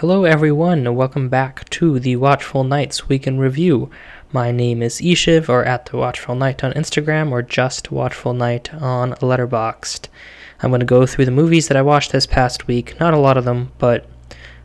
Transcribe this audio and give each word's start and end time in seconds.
Hello, 0.00 0.24
everyone, 0.24 0.86
and 0.86 0.96
welcome 0.96 1.28
back 1.28 1.68
to 1.68 1.98
the 1.98 2.16
Watchful 2.16 2.64
Nights 2.64 3.06
Week 3.10 3.26
in 3.26 3.38
Review. 3.38 3.90
My 4.32 4.50
name 4.50 4.82
is 4.82 5.02
Ishiv, 5.02 5.46
or 5.46 5.62
at 5.66 5.84
the 5.84 5.98
Watchful 5.98 6.34
Night 6.34 6.64
on 6.64 6.72
Instagram, 6.72 7.30
or 7.32 7.42
just 7.42 7.92
Watchful 7.92 8.32
Night 8.32 8.72
on 8.72 9.12
Letterboxd. 9.16 10.08
I'm 10.62 10.70
going 10.70 10.80
to 10.80 10.86
go 10.86 11.04
through 11.04 11.26
the 11.26 11.30
movies 11.30 11.68
that 11.68 11.76
I 11.76 11.82
watched 11.82 12.12
this 12.12 12.24
past 12.24 12.66
week. 12.66 12.98
Not 12.98 13.12
a 13.12 13.18
lot 13.18 13.36
of 13.36 13.44
them, 13.44 13.72
but 13.76 14.06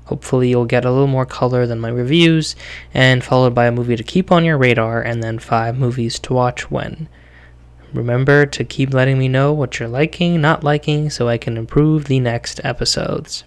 hopefully 0.05 0.49
you'll 0.49 0.63
get 0.63 0.85
a 0.85 0.89
little 0.89 1.05
more 1.05 1.25
color 1.25 1.67
than 1.67 1.81
my 1.81 1.89
reviews, 1.89 2.55
and 2.93 3.21
followed 3.21 3.53
by 3.53 3.65
a 3.65 3.73
movie 3.73 3.97
to 3.97 4.03
keep 4.03 4.31
on 4.31 4.45
your 4.45 4.57
radar, 4.57 5.01
and 5.01 5.21
then 5.21 5.37
five 5.37 5.77
movies 5.77 6.17
to 6.19 6.33
watch 6.33 6.71
when. 6.71 7.09
Remember 7.93 8.45
to 8.45 8.63
keep 8.63 8.93
letting 8.93 9.19
me 9.19 9.27
know 9.27 9.51
what 9.51 9.81
you're 9.81 9.89
liking, 9.89 10.39
not 10.39 10.63
liking, 10.63 11.09
so 11.09 11.27
I 11.27 11.37
can 11.37 11.57
improve 11.57 12.05
the 12.05 12.21
next 12.21 12.61
episodes. 12.63 13.43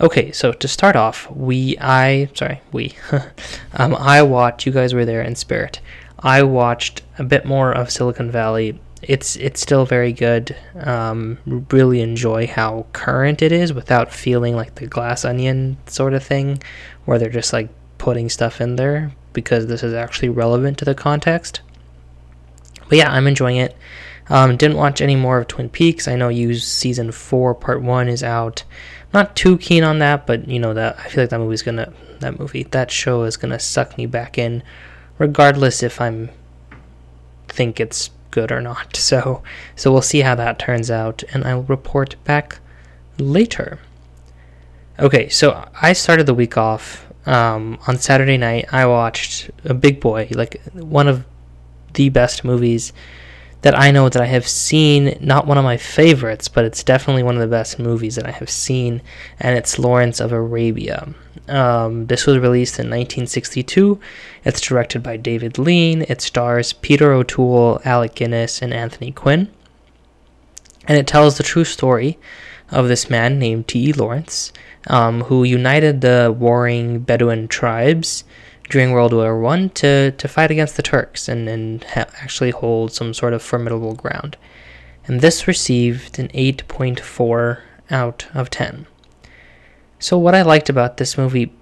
Okay, 0.00 0.32
so 0.32 0.52
to 0.52 0.66
start 0.66 0.96
off, 0.96 1.30
we, 1.30 1.78
I, 1.78 2.28
sorry, 2.34 2.60
we, 2.72 2.94
um, 3.74 3.94
I 3.94 4.22
watched, 4.22 4.66
you 4.66 4.72
guys 4.72 4.92
were 4.92 5.04
there 5.04 5.22
in 5.22 5.36
spirit. 5.36 5.80
I 6.18 6.42
watched 6.42 7.02
a 7.18 7.24
bit 7.24 7.44
more 7.44 7.72
of 7.72 7.90
Silicon 7.90 8.30
Valley. 8.30 8.80
It's 9.02 9.36
it's 9.36 9.60
still 9.60 9.84
very 9.84 10.12
good. 10.12 10.56
Um, 10.80 11.38
really 11.70 12.00
enjoy 12.00 12.46
how 12.46 12.86
current 12.94 13.42
it 13.42 13.52
is 13.52 13.74
without 13.74 14.10
feeling 14.10 14.56
like 14.56 14.76
the 14.76 14.86
glass 14.86 15.26
onion 15.26 15.76
sort 15.86 16.14
of 16.14 16.24
thing, 16.24 16.62
where 17.04 17.18
they're 17.18 17.28
just 17.28 17.52
like 17.52 17.68
putting 17.98 18.30
stuff 18.30 18.62
in 18.62 18.76
there 18.76 19.12
because 19.34 19.66
this 19.66 19.82
is 19.82 19.92
actually 19.92 20.30
relevant 20.30 20.78
to 20.78 20.86
the 20.86 20.94
context. 20.94 21.60
But 22.88 22.96
yeah, 22.96 23.12
I'm 23.12 23.26
enjoying 23.26 23.56
it. 23.56 23.76
Um, 24.28 24.56
didn't 24.56 24.78
watch 24.78 25.00
any 25.00 25.16
more 25.16 25.38
of 25.38 25.48
Twin 25.48 25.68
Peaks. 25.68 26.08
I 26.08 26.16
know 26.16 26.28
you 26.28 26.54
season 26.54 27.12
four, 27.12 27.54
part 27.54 27.82
one 27.82 28.08
is 28.08 28.22
out 28.22 28.64
not 29.14 29.36
too 29.36 29.56
keen 29.58 29.84
on 29.84 30.00
that, 30.00 30.26
but 30.26 30.48
you 30.48 30.58
know 30.58 30.74
that 30.74 30.98
I 30.98 31.08
feel 31.08 31.22
like 31.22 31.30
that 31.30 31.38
movie's 31.38 31.62
gonna 31.62 31.92
that 32.18 32.38
movie 32.38 32.64
that 32.64 32.90
show 32.90 33.22
is 33.22 33.36
gonna 33.36 33.60
suck 33.60 33.96
me 33.96 34.06
back 34.06 34.36
in, 34.36 34.62
regardless 35.18 35.82
if 35.82 36.00
I'm 36.00 36.30
think 37.46 37.78
it's 37.78 38.10
good 38.32 38.50
or 38.52 38.60
not. 38.60 38.96
So 39.04 39.42
so 39.76 39.92
we'll 39.92 40.02
see 40.02 40.20
how 40.20 40.34
that 40.34 40.58
turns 40.58 40.90
out, 40.90 41.22
and 41.32 41.44
I'll 41.44 41.62
report 41.62 42.16
back 42.24 42.58
later. 43.18 43.78
Okay, 44.98 45.28
so 45.28 45.68
I 45.80 45.92
started 45.92 46.26
the 46.26 46.34
week 46.34 46.56
off 46.56 47.06
um, 47.26 47.78
on 47.86 47.98
Saturday 47.98 48.36
night. 48.36 48.66
I 48.72 48.86
watched 48.86 49.50
a 49.64 49.74
Big 49.74 50.00
Boy, 50.00 50.28
like 50.32 50.60
one 50.72 51.06
of 51.06 51.24
the 51.94 52.08
best 52.08 52.44
movies 52.44 52.92
that 53.64 53.78
I 53.78 53.90
know 53.92 54.10
that 54.10 54.20
I 54.20 54.26
have 54.26 54.46
seen, 54.46 55.16
not 55.22 55.46
one 55.46 55.56
of 55.56 55.64
my 55.64 55.78
favorites, 55.78 56.48
but 56.48 56.66
it's 56.66 56.84
definitely 56.84 57.22
one 57.22 57.34
of 57.34 57.40
the 57.40 57.46
best 57.46 57.78
movies 57.78 58.14
that 58.16 58.26
I 58.26 58.30
have 58.30 58.50
seen, 58.50 59.00
and 59.40 59.56
it's 59.56 59.78
Lawrence 59.78 60.20
of 60.20 60.32
Arabia. 60.32 61.08
Um, 61.48 62.06
this 62.08 62.26
was 62.26 62.36
released 62.36 62.78
in 62.78 62.90
1962. 62.90 63.98
It's 64.44 64.60
directed 64.60 65.02
by 65.02 65.16
David 65.16 65.56
Lean. 65.56 66.02
It 66.10 66.20
stars 66.20 66.74
Peter 66.74 67.14
O'Toole, 67.14 67.80
Alec 67.86 68.14
Guinness, 68.14 68.60
and 68.60 68.74
Anthony 68.74 69.12
Quinn. 69.12 69.50
And 70.86 70.98
it 70.98 71.06
tells 71.06 71.38
the 71.38 71.42
true 71.42 71.64
story 71.64 72.18
of 72.70 72.88
this 72.88 73.08
man 73.08 73.38
named 73.38 73.66
T.E. 73.66 73.94
Lawrence, 73.94 74.52
um, 74.88 75.22
who 75.22 75.42
united 75.42 76.02
the 76.02 76.36
warring 76.38 76.98
Bedouin 76.98 77.48
tribes 77.48 78.24
during 78.74 78.90
World 78.90 79.12
War 79.12 79.38
One 79.38 79.70
to, 79.70 80.10
to 80.10 80.26
fight 80.26 80.50
against 80.50 80.74
the 80.76 80.82
Turks 80.82 81.28
and, 81.28 81.48
and 81.48 81.84
ha- 81.84 82.06
actually 82.20 82.50
hold 82.50 82.92
some 82.92 83.14
sort 83.14 83.32
of 83.32 83.40
formidable 83.40 83.94
ground. 83.94 84.36
And 85.06 85.20
this 85.20 85.46
received 85.46 86.18
an 86.18 86.26
8.4 86.30 87.60
out 87.92 88.26
of 88.34 88.50
10. 88.50 88.88
So, 90.00 90.18
what 90.18 90.34
I 90.34 90.42
liked 90.42 90.68
about 90.68 90.96
this 90.96 91.16
movie, 91.16 91.52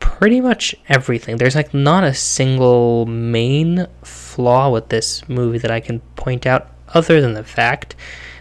pretty 0.00 0.40
much 0.40 0.74
everything. 0.88 1.36
There's 1.36 1.54
like 1.54 1.74
not 1.74 2.04
a 2.04 2.14
single 2.14 3.04
main 3.04 3.86
flaw 4.02 4.70
with 4.70 4.88
this 4.88 5.28
movie 5.28 5.58
that 5.58 5.70
I 5.70 5.80
can 5.80 6.00
point 6.16 6.46
out, 6.46 6.70
other 6.94 7.20
than 7.20 7.34
the 7.34 7.44
fact 7.44 7.94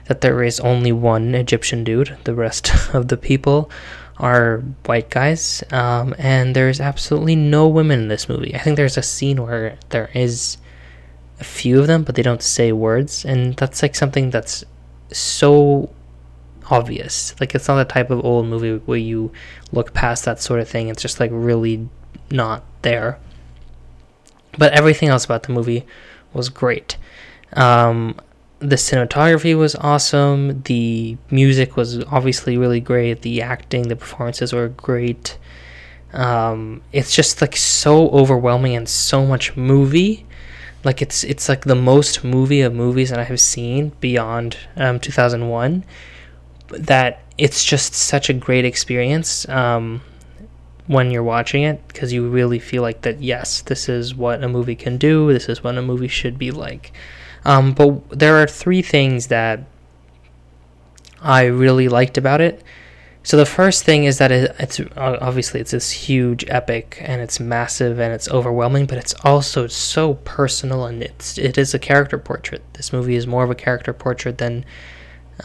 that 0.06 0.22
there 0.22 0.42
is 0.42 0.62
only 0.62 0.94
one 0.94 1.36
Egyptian 1.36 1.84
dude. 1.84 2.16
The 2.24 2.34
rest 2.34 2.72
of 2.94 3.10
the 3.10 3.18
people 3.18 3.70
are 4.22 4.60
white 4.86 5.10
guys, 5.10 5.64
um, 5.72 6.16
and 6.18 6.56
there's 6.56 6.80
absolutely 6.80 7.36
no 7.36 7.68
women 7.68 8.02
in 8.02 8.08
this 8.08 8.30
movie. 8.30 8.56
I 8.56 8.60
think 8.60 8.78
there's 8.78 8.98
a 8.98 9.02
scene 9.02 9.42
where 9.42 9.78
there 9.90 10.10
is 10.14 10.58
a 11.40 11.44
few 11.44 11.80
of 11.82 11.88
them, 11.88 12.04
but 12.04 12.16
they 12.16 12.22
don't 12.22 12.42
say 12.42 12.72
words, 12.72 13.26
and 13.26 13.56
that's 13.58 13.82
like 13.82 13.96
something 13.96 14.30
that's 14.30 14.64
so 15.12 15.90
obvious. 16.70 17.36
Like 17.40 17.56
it's 17.56 17.68
not 17.68 17.76
the 17.76 17.86
type 17.86 18.12
of 18.12 18.24
old 18.24 18.46
movie 18.46 18.78
where 18.86 18.98
you 18.98 19.32
look 19.72 19.94
past 19.94 20.24
that 20.26 20.40
sort 20.40 20.60
of 20.60 20.70
thing. 20.70 20.88
It's 20.88 21.02
just 21.02 21.20
like 21.20 21.32
really 21.34 21.90
not 22.30 22.64
there. 22.84 23.20
But 24.58 24.74
everything 24.74 25.10
else 25.10 25.26
about 25.26 25.44
the 25.44 25.54
movie 25.54 25.86
was 26.34 26.50
great. 26.50 26.98
Um, 27.54 28.20
the 28.62 28.76
cinematography 28.76 29.58
was 29.58 29.76
awesome. 29.76 30.62
The 30.64 31.18
music 31.32 31.76
was 31.76 32.04
obviously 32.06 32.58
really 32.58 32.80
great. 32.80 33.24
The 33.24 33.42
acting, 33.42 33.88
the 33.88 33.96
performances 33.96 34.54
were 34.54 34.70
great. 34.70 35.38
Um, 36.14 36.82
it's 36.94 37.14
just 37.16 37.42
like 37.42 37.58
so 37.58 38.10
overwhelming 38.10 38.76
and 38.76 38.88
so 38.88 39.26
much 39.26 39.58
movie. 39.58 40.28
Like 40.84 41.02
it's 41.02 41.24
it's 41.24 41.50
like 41.50 41.66
the 41.66 41.76
most 41.76 42.24
movie 42.24 42.62
of 42.62 42.74
movies 42.74 43.10
that 43.10 43.20
I 43.20 43.24
have 43.24 43.40
seen 43.42 43.94
beyond 44.00 44.58
um, 44.76 45.00
2001. 45.00 45.84
That 46.70 47.24
it's 47.38 47.64
just 47.64 47.96
such 47.96 48.30
a 48.30 48.34
great 48.34 48.66
experience 48.66 49.50
um, 49.50 50.02
when 50.86 51.10
you're 51.10 51.24
watching 51.24 51.64
it 51.64 51.88
because 51.88 52.14
you 52.14 52.30
really 52.30 52.60
feel 52.60 52.84
like 52.84 53.02
that. 53.02 53.22
Yes, 53.22 53.62
this 53.62 53.90
is 53.90 54.14
what 54.14 54.44
a 54.44 54.48
movie 54.48 54.76
can 54.76 54.98
do. 54.98 55.34
This 55.34 55.50
is 55.50 55.64
what 55.64 55.78
a 55.78 55.82
movie 55.82 56.08
should 56.08 56.38
be 56.38 56.52
like. 56.52 56.94
Um, 57.46 57.74
but 57.74 58.10
there 58.10 58.38
are 58.38 58.48
three 58.48 58.82
things 58.82 59.28
that 59.28 59.64
I 61.22 61.46
really 61.46 61.88
liked 61.88 62.18
about 62.18 62.42
it. 62.42 62.64
So 63.24 63.38
the 63.38 63.46
first 63.46 63.84
thing 63.84 64.06
is 64.06 64.18
that 64.18 64.32
it, 64.32 64.56
it's 64.58 64.82
obviously 64.98 65.60
it's 65.60 65.72
this 65.72 65.92
huge 65.92 66.44
epic 66.48 66.98
and 67.02 67.22
it's 67.22 67.40
massive 67.40 68.00
and 68.00 68.14
it's 68.14 68.28
overwhelming, 68.30 68.88
but 68.88 68.98
it's 68.98 69.14
also 69.24 69.68
so 69.68 70.16
personal 70.16 70.86
and 70.86 71.04
it's 71.04 71.38
it 71.38 71.58
is 71.58 71.76
a 71.76 71.80
character 71.80 72.18
portrait. 72.18 72.64
This 72.74 72.92
movie 72.92 73.16
is 73.16 73.28
more 73.28 73.44
of 73.44 73.52
a 73.52 73.56
character 73.56 73.94
portrait 73.94 74.40
than 74.40 74.66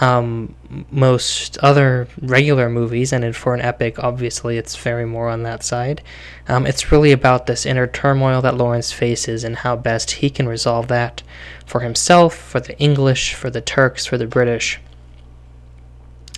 um, 0.00 0.54
most 0.90 1.58
other 1.58 2.08
regular 2.20 2.68
movies, 2.68 3.12
and 3.12 3.34
for 3.34 3.54
an 3.54 3.60
epic, 3.60 3.98
obviously, 3.98 4.58
it's 4.58 4.76
very 4.76 5.06
more 5.06 5.28
on 5.28 5.42
that 5.44 5.62
side. 5.62 6.02
Um, 6.48 6.66
it's 6.66 6.92
really 6.92 7.12
about 7.12 7.46
this 7.46 7.64
inner 7.64 7.86
turmoil 7.86 8.42
that 8.42 8.56
Lawrence 8.56 8.92
faces 8.92 9.44
and 9.44 9.56
how 9.56 9.76
best 9.76 10.12
he 10.12 10.30
can 10.30 10.48
resolve 10.48 10.88
that 10.88 11.22
for 11.64 11.80
himself, 11.80 12.34
for 12.36 12.60
the 12.60 12.78
English, 12.78 13.34
for 13.34 13.50
the 13.50 13.60
Turks, 13.60 14.06
for 14.06 14.18
the 14.18 14.26
British. 14.26 14.80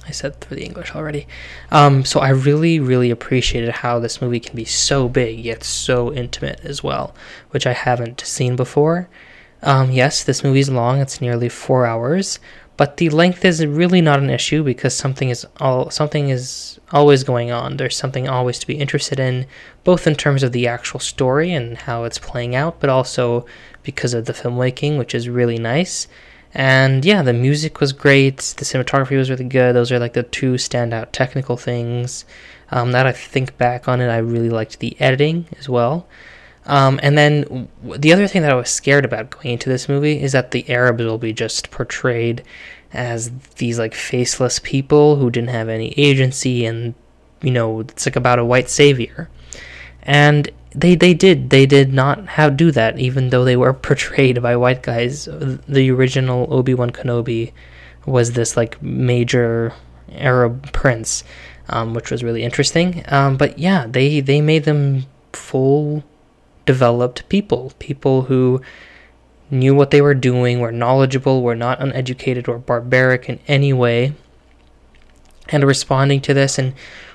I 0.06 0.10
said 0.10 0.42
for 0.42 0.54
the 0.54 0.64
English 0.64 0.94
already. 0.94 1.26
Um, 1.70 2.04
so 2.04 2.20
I 2.20 2.30
really, 2.30 2.80
really 2.80 3.10
appreciated 3.10 3.70
how 3.70 3.98
this 3.98 4.22
movie 4.22 4.40
can 4.40 4.56
be 4.56 4.64
so 4.64 5.06
big 5.06 5.38
yet 5.38 5.62
so 5.62 6.12
intimate 6.12 6.60
as 6.64 6.82
well, 6.82 7.14
which 7.50 7.66
I 7.66 7.74
haven't 7.74 8.22
seen 8.22 8.56
before. 8.56 9.08
Um, 9.62 9.90
yes, 9.90 10.24
this 10.24 10.42
movie's 10.42 10.70
long; 10.70 11.00
it's 11.00 11.20
nearly 11.20 11.48
four 11.48 11.84
hours, 11.84 12.38
but 12.78 12.96
the 12.98 13.10
length 13.10 13.44
is 13.44 13.66
really 13.66 14.00
not 14.00 14.20
an 14.20 14.30
issue 14.30 14.62
because 14.62 14.94
something 14.94 15.30
is 15.30 15.44
all 15.60 15.90
something 15.90 16.28
is 16.28 16.78
always 16.92 17.24
going 17.24 17.50
on. 17.50 17.76
There's 17.76 17.96
something 17.96 18.28
always 18.28 18.60
to 18.60 18.66
be 18.68 18.78
interested 18.78 19.18
in, 19.18 19.46
both 19.82 20.06
in 20.06 20.14
terms 20.14 20.44
of 20.44 20.52
the 20.52 20.68
actual 20.68 21.00
story 21.00 21.52
and 21.52 21.76
how 21.76 22.04
it's 22.04 22.20
playing 22.20 22.54
out, 22.54 22.78
but 22.78 22.88
also 22.88 23.44
because 23.82 24.14
of 24.14 24.26
the 24.26 24.32
filmmaking, 24.32 24.96
which 24.96 25.12
is 25.12 25.28
really 25.28 25.58
nice. 25.58 26.06
And 26.54 27.04
yeah, 27.04 27.22
the 27.22 27.32
music 27.32 27.80
was 27.80 27.92
great. 27.92 28.38
The 28.38 28.64
cinematography 28.64 29.16
was 29.16 29.28
really 29.28 29.44
good. 29.44 29.74
Those 29.74 29.90
are 29.90 29.98
like 29.98 30.12
the 30.12 30.22
two 30.22 30.54
standout 30.54 31.08
technical 31.10 31.56
things. 31.56 32.24
Um, 32.70 32.92
that 32.92 33.06
I 33.06 33.12
think 33.12 33.58
back 33.58 33.88
on 33.88 34.00
it, 34.00 34.08
I 34.08 34.18
really 34.18 34.50
liked 34.50 34.78
the 34.78 34.98
editing 35.00 35.46
as 35.58 35.68
well. 35.68 36.06
Um, 36.68 37.00
and 37.02 37.16
then 37.16 37.68
the 37.82 38.12
other 38.12 38.28
thing 38.28 38.42
that 38.42 38.52
I 38.52 38.54
was 38.54 38.68
scared 38.68 39.06
about 39.06 39.30
going 39.30 39.54
into 39.54 39.70
this 39.70 39.88
movie 39.88 40.20
is 40.20 40.32
that 40.32 40.50
the 40.50 40.68
Arabs 40.68 41.02
will 41.02 41.18
be 41.18 41.32
just 41.32 41.70
portrayed 41.70 42.42
as 42.92 43.30
these 43.56 43.78
like 43.78 43.94
faceless 43.94 44.58
people 44.58 45.16
who 45.16 45.30
didn't 45.30 45.50
have 45.50 45.68
any 45.70 45.94
agency, 45.96 46.66
and 46.66 46.94
you 47.40 47.50
know 47.50 47.80
it's 47.80 48.06
like 48.06 48.16
about 48.16 48.38
a 48.38 48.44
white 48.44 48.68
savior. 48.68 49.30
And 50.02 50.50
they 50.74 50.94
they 50.94 51.14
did 51.14 51.48
they 51.48 51.64
did 51.64 51.92
not 51.92 52.26
do 52.56 52.70
that, 52.72 52.98
even 52.98 53.30
though 53.30 53.44
they 53.44 53.56
were 53.56 53.72
portrayed 53.88 54.42
by 54.42 54.54
white 54.54 54.82
guys. 54.82 55.24
The 55.24 55.90
original 55.90 56.52
Obi 56.52 56.74
Wan 56.74 56.90
Kenobi 56.90 57.52
was 58.04 58.32
this 58.32 58.58
like 58.58 58.80
major 58.82 59.72
Arab 60.12 60.70
prince, 60.72 61.24
um, 61.70 61.94
which 61.94 62.10
was 62.10 62.22
really 62.22 62.42
interesting. 62.42 63.04
Um, 63.08 63.38
but 63.38 63.58
yeah, 63.58 63.86
they 63.88 64.20
they 64.20 64.42
made 64.42 64.64
them 64.64 65.06
full 65.32 66.04
developed 66.68 67.26
people, 67.30 67.72
people 67.78 68.24
who 68.24 68.60
knew 69.50 69.74
what 69.74 69.90
they 69.90 70.02
were 70.02 70.12
doing, 70.12 70.60
were 70.60 70.70
knowledgeable, 70.70 71.42
were 71.42 71.56
not 71.56 71.80
uneducated 71.80 72.46
or 72.46 72.58
barbaric 72.58 73.26
in 73.26 73.40
any 73.48 73.72
way, 73.72 74.12
and 75.48 75.64
responding 75.64 76.20
to 76.20 76.34
this. 76.34 76.58
And 76.58 76.74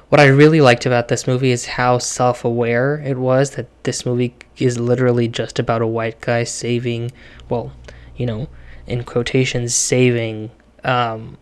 what 0.10 0.20
I 0.20 0.26
really 0.26 0.60
liked 0.60 0.88
about 0.88 1.08
this 1.08 1.28
movie 1.28 1.52
is 1.52 1.68
how 1.68 2.00
self 2.00 2.44
aware 2.44 3.00
it 3.06 3.20
was 3.20 3.52
that 3.52 3.68
this 3.84 4.08
movie 4.08 4.34
is 4.58 4.80
literally 4.80 5.28
just 5.28 5.60
about 5.60 5.84
a 5.84 5.88
white 5.88 6.20
guy 6.20 6.46
saving, 6.46 7.12
well, 7.48 7.74
you 8.18 8.26
know, 8.26 8.48
in 8.88 9.04
quotations, 9.04 9.76
saving 9.76 10.50
um, 10.84 11.38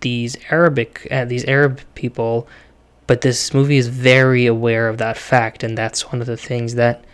these 0.00 0.36
Arabic, 0.50 1.06
uh, 1.12 1.24
these 1.24 1.44
Arab 1.44 1.80
people. 1.94 2.48
But 3.06 3.20
this 3.20 3.54
movie 3.54 3.76
is 3.76 3.86
very 3.86 4.46
aware 4.46 4.88
of 4.88 4.98
that 4.98 5.16
fact, 5.16 5.62
and 5.62 5.78
that's 5.78 6.10
one 6.10 6.20
of 6.20 6.26
the 6.26 6.36
things 6.36 6.74
that 6.74 7.04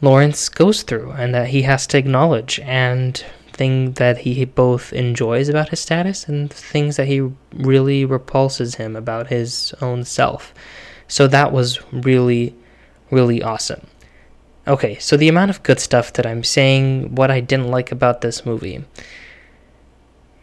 Lawrence 0.00 0.48
goes 0.48 0.82
through 0.82 1.12
and 1.12 1.34
that 1.34 1.48
he 1.48 1.62
has 1.62 1.86
to 1.88 1.98
acknowledge. 1.98 2.60
And 2.60 3.24
thing 3.54 3.92
that 3.92 4.18
he 4.18 4.44
both 4.44 4.92
enjoys 4.92 5.48
about 5.48 5.70
his 5.70 5.80
status 5.80 6.28
and 6.28 6.52
things 6.52 6.96
that 6.96 7.06
he 7.06 7.30
really 7.54 8.04
repulses 8.04 8.74
him 8.74 8.96
about 8.96 9.28
his 9.28 9.72
own 9.80 10.04
self. 10.04 10.52
So 11.08 11.26
that 11.28 11.52
was 11.52 11.80
really, 11.92 12.54
really 13.10 13.42
awesome. 13.42 13.86
Okay, 14.66 14.98
so 14.98 15.16
the 15.16 15.28
amount 15.28 15.50
of 15.50 15.62
good 15.62 15.78
stuff 15.78 16.12
that 16.14 16.26
I'm 16.26 16.42
saying, 16.42 17.14
what 17.14 17.30
I 17.30 17.40
didn't 17.40 17.68
like 17.68 17.92
about 17.92 18.22
this 18.22 18.44
movie. 18.44 18.84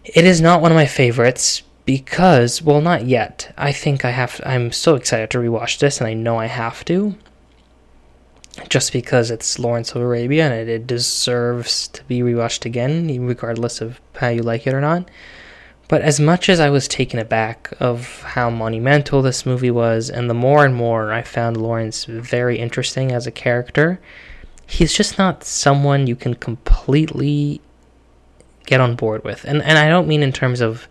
It 0.03 0.25
is 0.25 0.41
not 0.41 0.61
one 0.61 0.71
of 0.71 0.75
my 0.75 0.85
favorites 0.85 1.63
because, 1.85 2.61
well, 2.61 2.81
not 2.81 3.05
yet. 3.05 3.53
I 3.57 3.71
think 3.71 4.05
I 4.05 4.11
have. 4.11 4.39
I'm 4.45 4.71
so 4.71 4.95
excited 4.95 5.31
to 5.31 5.39
rewatch 5.39 5.79
this, 5.79 5.99
and 5.99 6.07
I 6.07 6.13
know 6.13 6.37
I 6.37 6.45
have 6.45 6.85
to 6.85 7.15
just 8.71 8.93
because 8.93 9.29
it's 9.29 9.59
Lawrence 9.59 9.91
of 9.91 10.01
Arabia 10.01 10.45
and 10.45 10.53
it, 10.53 10.69
it, 10.69 10.87
deserves 10.87 11.89
to 11.89 12.01
be 12.05 12.21
rewatched 12.21 12.63
again, 12.65 13.05
regardless 13.27 13.81
of 13.81 13.99
how 14.15 14.29
you 14.29 14.41
like 14.41 14.65
it 14.65 14.73
or 14.73 14.79
not. 14.79 15.11
But 15.89 16.01
as 16.03 16.21
much 16.21 16.47
as 16.47 16.61
I 16.61 16.69
was 16.69 16.87
taken 16.87 17.19
aback 17.19 17.73
of 17.81 18.21
how 18.21 18.49
monumental 18.49 19.21
this 19.21 19.45
movie 19.45 19.71
was, 19.71 20.09
and 20.09 20.29
the 20.29 20.33
more 20.33 20.63
and 20.63 20.73
more 20.73 21.11
I 21.11 21.21
found 21.21 21.57
Lawrence 21.57 22.05
very 22.05 22.59
interesting 22.59 23.11
as 23.11 23.27
a 23.27 23.31
character, 23.31 23.99
he's 24.65 24.93
just 24.93 25.17
not 25.17 25.43
someone 25.43 26.07
you 26.07 26.15
can 26.15 26.35
completely 26.35 27.59
get 28.67 28.79
on 28.79 28.95
board 28.95 29.25
with. 29.25 29.43
And 29.43 29.61
and 29.63 29.77
I 29.77 29.89
don't 29.89 30.07
mean 30.07 30.23
in 30.23 30.31
terms 30.31 30.61
of 30.61 30.87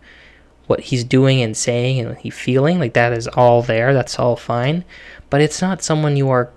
what 0.67 0.81
he's 0.81 1.03
doing 1.03 1.41
and 1.41 1.57
saying 1.57 1.99
and 1.99 2.15
he 2.19 2.29
feeling 2.29 2.77
like 2.77 2.93
that 2.93 3.11
is 3.11 3.27
all 3.29 3.63
there, 3.63 3.91
that's 3.91 4.19
all 4.19 4.35
fine, 4.35 4.85
but 5.31 5.41
it's 5.41 5.63
not 5.63 5.81
someone 5.81 6.15
you 6.15 6.29
are 6.29 6.51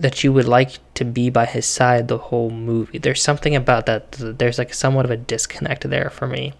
that 0.00 0.24
you 0.24 0.32
would 0.32 0.48
like 0.48 0.78
to 0.94 1.04
be 1.04 1.30
by 1.30 1.46
his 1.46 1.66
side 1.66 2.08
the 2.08 2.18
whole 2.18 2.50
movie. 2.50 2.98
There's 2.98 3.22
something 3.22 3.54
about 3.54 3.86
that. 3.86 4.12
There's 4.12 4.58
like 4.58 4.74
somewhat 4.74 5.04
of 5.04 5.10
a 5.10 5.16
disconnect 5.16 5.88
there 5.88 6.10
for 6.10 6.26
me. 6.26 6.54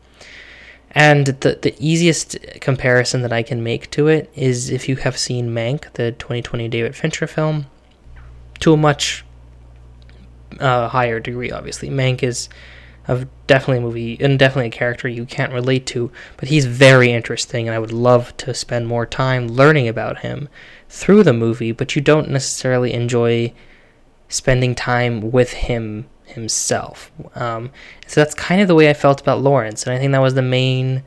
And 0.93 1.27
the 1.27 1.59
the 1.61 1.75
easiest 1.79 2.37
comparison 2.61 3.23
that 3.23 3.33
I 3.33 3.43
can 3.43 3.63
make 3.63 3.91
to 3.93 4.09
it 4.09 4.31
is 4.35 4.71
if 4.71 4.89
you 4.89 4.97
have 4.97 5.17
seen 5.17 5.51
Mank, 5.51 5.93
the 5.93 6.13
2020 6.13 6.69
David 6.69 6.97
Fincher 6.97 7.27
film, 7.27 7.67
to 8.59 8.73
a 8.73 8.77
much 8.77 9.25
uh, 10.59 10.89
higher 10.89 11.21
degree. 11.21 11.51
Obviously, 11.53 11.91
Mank 11.91 12.23
is 12.23 12.49
of 13.07 13.27
definitely 13.47 13.79
a 13.79 13.81
movie 13.81 14.17
and 14.21 14.39
definitely 14.39 14.69
a 14.69 14.71
character 14.71 15.09
you 15.09 15.25
can't 15.25 15.53
relate 15.53 15.87
to, 15.87 16.13
but 16.37 16.49
he's 16.49 16.67
very 16.67 17.13
interesting, 17.13 17.67
and 17.67 17.75
I 17.75 17.79
would 17.79 17.93
love 17.93 18.37
to 18.39 18.55
spend 18.55 18.87
more 18.87 19.07
time 19.07 19.49
learning 19.49 19.89
about 19.89 20.21
him 20.21 20.49
through 20.91 21.23
the 21.23 21.33
movie, 21.33 21.71
but 21.73 21.95
you 21.95 22.03
don't 22.03 22.29
necessarily 22.29 22.93
enjoy 22.93 23.53
spending 24.29 24.75
time 24.75 25.31
with 25.31 25.53
him 25.53 26.07
himself. 26.25 27.11
Um, 27.35 27.71
so 28.07 28.21
that's 28.21 28.35
kind 28.35 28.61
of 28.61 28.69
the 28.69 28.75
way 28.75 28.91
I 28.91 28.95
felt 28.95 29.21
about 29.21 29.41
Lawrence, 29.41 29.85
and 29.85 29.95
I 29.95 29.99
think 29.99 30.13
that 30.13 30.21
was 30.21 30.35
the 30.35 30.43
main 30.43 31.05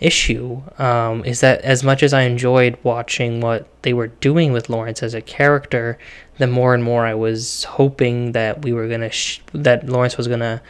issue. 0.00 0.62
Um, 0.78 1.24
is 1.24 1.40
that 1.40 1.60
as 1.62 1.82
much 1.82 2.04
as 2.04 2.12
I 2.12 2.22
enjoyed 2.22 2.78
watching 2.84 3.40
what 3.40 3.66
they 3.82 3.92
were 3.92 4.06
doing 4.06 4.52
with 4.52 4.70
Lawrence 4.70 5.02
as 5.02 5.14
a 5.14 5.20
character, 5.20 5.98
the 6.38 6.46
more 6.46 6.72
and 6.72 6.84
more 6.84 7.04
I 7.04 7.14
was 7.14 7.64
hoping 7.64 8.32
that 8.32 8.62
we 8.62 8.72
were 8.72 8.86
gonna 8.86 9.10
sh- 9.10 9.40
that 9.52 9.88
Lawrence 9.88 10.16
was 10.16 10.28
gonna 10.28 10.62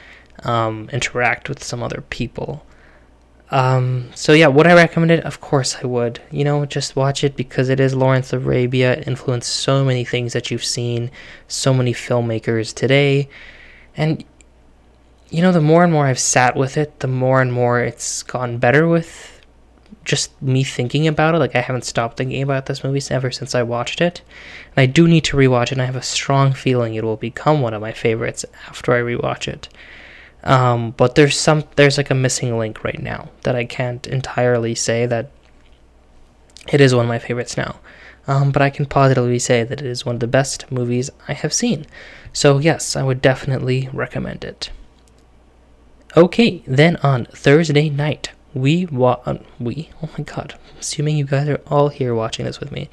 um, 0.44 0.88
interact 0.90 1.50
with 1.50 1.62
some 1.62 1.82
other 1.82 2.02
people. 2.08 2.64
Um, 3.50 4.10
so 4.14 4.32
yeah, 4.32 4.48
would 4.48 4.66
I 4.66 4.74
recommend 4.74 5.10
it? 5.10 5.24
Of 5.24 5.40
course 5.40 5.76
I 5.82 5.86
would. 5.86 6.20
You 6.30 6.44
know, 6.44 6.66
just 6.66 6.96
watch 6.96 7.24
it 7.24 7.36
because 7.36 7.68
it 7.68 7.80
is 7.80 7.94
Lawrence 7.94 8.32
of 8.32 8.46
Arabia. 8.46 9.00
Influenced 9.00 9.50
so 9.50 9.84
many 9.84 10.04
things 10.04 10.32
that 10.34 10.50
you've 10.50 10.64
seen, 10.64 11.10
so 11.46 11.72
many 11.72 11.94
filmmakers 11.94 12.74
today, 12.74 13.28
and 13.96 14.24
you 15.30 15.42
know, 15.42 15.52
the 15.52 15.60
more 15.60 15.84
and 15.84 15.92
more 15.92 16.06
I've 16.06 16.18
sat 16.18 16.56
with 16.56 16.76
it, 16.76 17.00
the 17.00 17.06
more 17.06 17.42
and 17.42 17.52
more 17.52 17.80
it's 17.80 18.22
gone 18.22 18.58
better 18.58 18.88
with 18.88 19.38
just 20.04 20.40
me 20.40 20.64
thinking 20.64 21.06
about 21.06 21.34
it. 21.34 21.38
Like 21.38 21.54
I 21.54 21.60
haven't 21.60 21.84
stopped 21.84 22.16
thinking 22.16 22.42
about 22.42 22.66
this 22.66 22.82
movie 22.82 23.02
ever 23.10 23.30
since 23.30 23.54
I 23.54 23.62
watched 23.62 24.00
it, 24.00 24.22
and 24.74 24.82
I 24.82 24.86
do 24.86 25.06
need 25.06 25.24
to 25.24 25.36
rewatch 25.36 25.64
it. 25.64 25.72
And 25.72 25.82
I 25.82 25.86
have 25.86 25.96
a 25.96 26.02
strong 26.02 26.52
feeling 26.52 26.94
it 26.94 27.04
will 27.04 27.16
become 27.16 27.60
one 27.60 27.74
of 27.74 27.82
my 27.82 27.92
favorites 27.92 28.44
after 28.68 28.92
I 28.92 29.00
rewatch 29.00 29.48
it. 29.48 29.68
Um, 30.44 30.92
but 30.92 31.14
there's 31.14 31.38
some 31.38 31.64
there's 31.76 31.96
like 31.96 32.10
a 32.10 32.14
missing 32.14 32.56
link 32.58 32.84
right 32.84 33.00
now 33.02 33.30
that 33.42 33.56
I 33.56 33.64
can't 33.64 34.06
entirely 34.06 34.74
say 34.74 35.04
that 35.06 35.30
it 36.72 36.80
is 36.80 36.94
one 36.94 37.06
of 37.06 37.08
my 37.08 37.18
favorites 37.18 37.56
now. 37.56 37.80
Um, 38.26 38.52
but 38.52 38.60
I 38.60 38.70
can 38.70 38.86
positively 38.86 39.38
say 39.38 39.64
that 39.64 39.80
it 39.80 39.86
is 39.86 40.04
one 40.04 40.16
of 40.16 40.20
the 40.20 40.26
best 40.26 40.70
movies 40.70 41.10
I 41.26 41.32
have 41.32 41.52
seen. 41.52 41.86
So 42.32 42.58
yes, 42.58 42.94
I 42.94 43.02
would 43.02 43.22
definitely 43.22 43.88
recommend 43.92 44.44
it. 44.44 44.70
Okay, 46.16 46.62
then 46.66 46.96
on 46.96 47.26
Thursday 47.26 47.88
night, 47.88 48.30
we 48.54 48.86
wa- 48.86 49.20
uh, 49.24 49.38
we 49.58 49.90
oh 50.02 50.08
my 50.16 50.24
god, 50.24 50.58
assuming 50.78 51.16
you 51.16 51.24
guys 51.24 51.48
are 51.48 51.60
all 51.66 51.88
here 51.88 52.14
watching 52.14 52.44
this 52.44 52.60
with 52.60 52.70
me, 52.72 52.88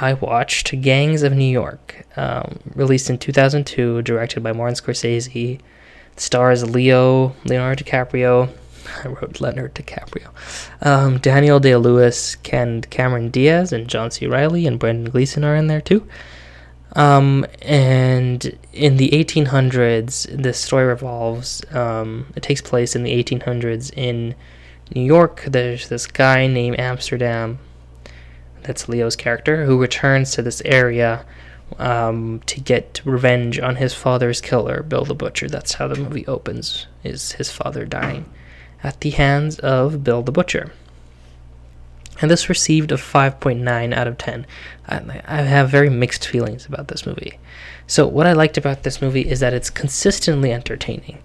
I 0.00 0.14
watched 0.14 0.80
Gangs 0.80 1.22
of 1.22 1.32
New 1.32 1.50
York, 1.50 2.06
um, 2.16 2.60
released 2.74 3.10
in 3.10 3.18
2002, 3.18 4.02
directed 4.02 4.42
by 4.42 4.52
Martin 4.52 4.76
Scorsese, 4.76 5.60
stars 6.16 6.68
Leo, 6.68 7.34
Leonardo 7.44 7.84
DiCaprio. 7.84 8.50
I 9.04 9.08
wrote 9.08 9.40
Leonard 9.40 9.74
DiCaprio. 9.74 10.28
Um, 10.86 11.18
Daniel 11.18 11.60
Day 11.60 11.76
Lewis, 11.76 12.36
Ken 12.36 12.82
Cameron 12.82 13.30
Diaz, 13.30 13.72
and 13.72 13.88
John 13.88 14.10
C. 14.10 14.26
Reilly 14.26 14.66
and 14.66 14.78
Brendan 14.78 15.10
Gleeson 15.10 15.44
are 15.44 15.56
in 15.56 15.66
there 15.66 15.80
too. 15.80 16.06
Um, 16.96 17.44
and 17.62 18.56
in 18.72 18.96
the 18.98 19.10
1800s, 19.10 20.26
this 20.30 20.58
story 20.58 20.84
revolves. 20.84 21.62
Um, 21.74 22.26
it 22.36 22.42
takes 22.42 22.60
place 22.60 22.94
in 22.94 23.02
the 23.02 23.22
1800s 23.22 23.92
in 23.96 24.34
New 24.94 25.02
York. 25.02 25.44
There's 25.46 25.88
this 25.88 26.06
guy 26.06 26.46
named 26.46 26.78
Amsterdam. 26.78 27.58
That's 28.62 28.88
Leo's 28.88 29.16
character 29.16 29.66
who 29.66 29.80
returns 29.80 30.32
to 30.32 30.42
this 30.42 30.62
area 30.64 31.24
um, 31.78 32.40
to 32.46 32.60
get 32.60 33.00
revenge 33.04 33.58
on 33.58 33.76
his 33.76 33.94
father's 33.94 34.40
killer, 34.40 34.82
Bill 34.82 35.04
the 35.04 35.14
Butcher. 35.14 35.48
That's 35.48 35.74
how 35.74 35.88
the 35.88 36.00
movie 36.00 36.26
opens: 36.26 36.86
is 37.02 37.32
his 37.32 37.50
father 37.50 37.84
dying 37.84 38.26
at 38.82 39.00
the 39.00 39.10
hands 39.10 39.58
of 39.60 40.04
Bill 40.04 40.22
the 40.22 40.32
Butcher. 40.32 40.72
And 42.20 42.30
this 42.30 42.48
received 42.48 42.92
a 42.92 42.96
5.9 42.96 43.92
out 43.92 44.06
of 44.06 44.18
10. 44.18 44.46
I, 44.86 45.20
I 45.26 45.42
have 45.42 45.68
very 45.68 45.90
mixed 45.90 46.28
feelings 46.28 46.66
about 46.66 46.88
this 46.88 47.06
movie. 47.06 47.38
So, 47.86 48.06
what 48.06 48.26
I 48.26 48.32
liked 48.32 48.56
about 48.56 48.82
this 48.82 49.02
movie 49.02 49.28
is 49.28 49.40
that 49.40 49.54
it's 49.54 49.70
consistently 49.70 50.52
entertaining. 50.52 51.18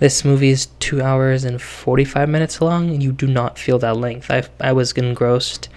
This 0.00 0.24
movie 0.24 0.50
is 0.50 0.66
two 0.80 1.00
hours 1.00 1.44
and 1.44 1.62
45 1.62 2.28
minutes 2.28 2.60
long, 2.60 2.90
and 2.90 3.02
you 3.02 3.12
do 3.12 3.28
not 3.28 3.58
feel 3.58 3.78
that 3.78 3.96
length. 3.96 4.30
I, 4.30 4.42
I 4.60 4.72
was 4.72 4.92
engrossed 4.92 5.68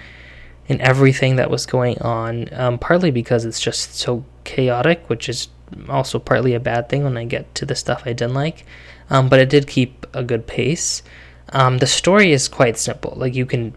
in 0.68 0.82
everything 0.82 1.36
that 1.36 1.50
was 1.50 1.66
going 1.66 2.02
on, 2.02 2.50
um, 2.54 2.78
partly 2.78 3.12
because 3.12 3.46
it's 3.46 3.60
just 3.60 3.96
so 3.96 4.26
chaotic, 4.44 5.08
which 5.08 5.30
is 5.30 5.50
also 5.90 6.20
partly 6.20 6.54
a 6.54 6.60
bad 6.60 6.90
thing 6.90 7.04
when 7.04 7.18
I 7.18 7.26
get 7.26 7.54
to 7.56 7.66
the 7.66 7.76
stuff 7.76 8.04
I 8.06 8.14
didn't 8.14 8.34
like. 8.34 8.66
Um, 9.10 9.30
but 9.30 9.40
it 9.40 9.50
did 9.50 9.68
keep 9.68 10.08
a 10.14 10.24
good 10.24 10.48
pace. 10.48 11.04
Um, 11.50 11.78
the 11.78 11.88
story 11.88 12.32
is 12.32 12.48
quite 12.48 12.78
simple. 12.78 13.14
Like 13.16 13.36
you 13.36 13.46
can 13.46 13.76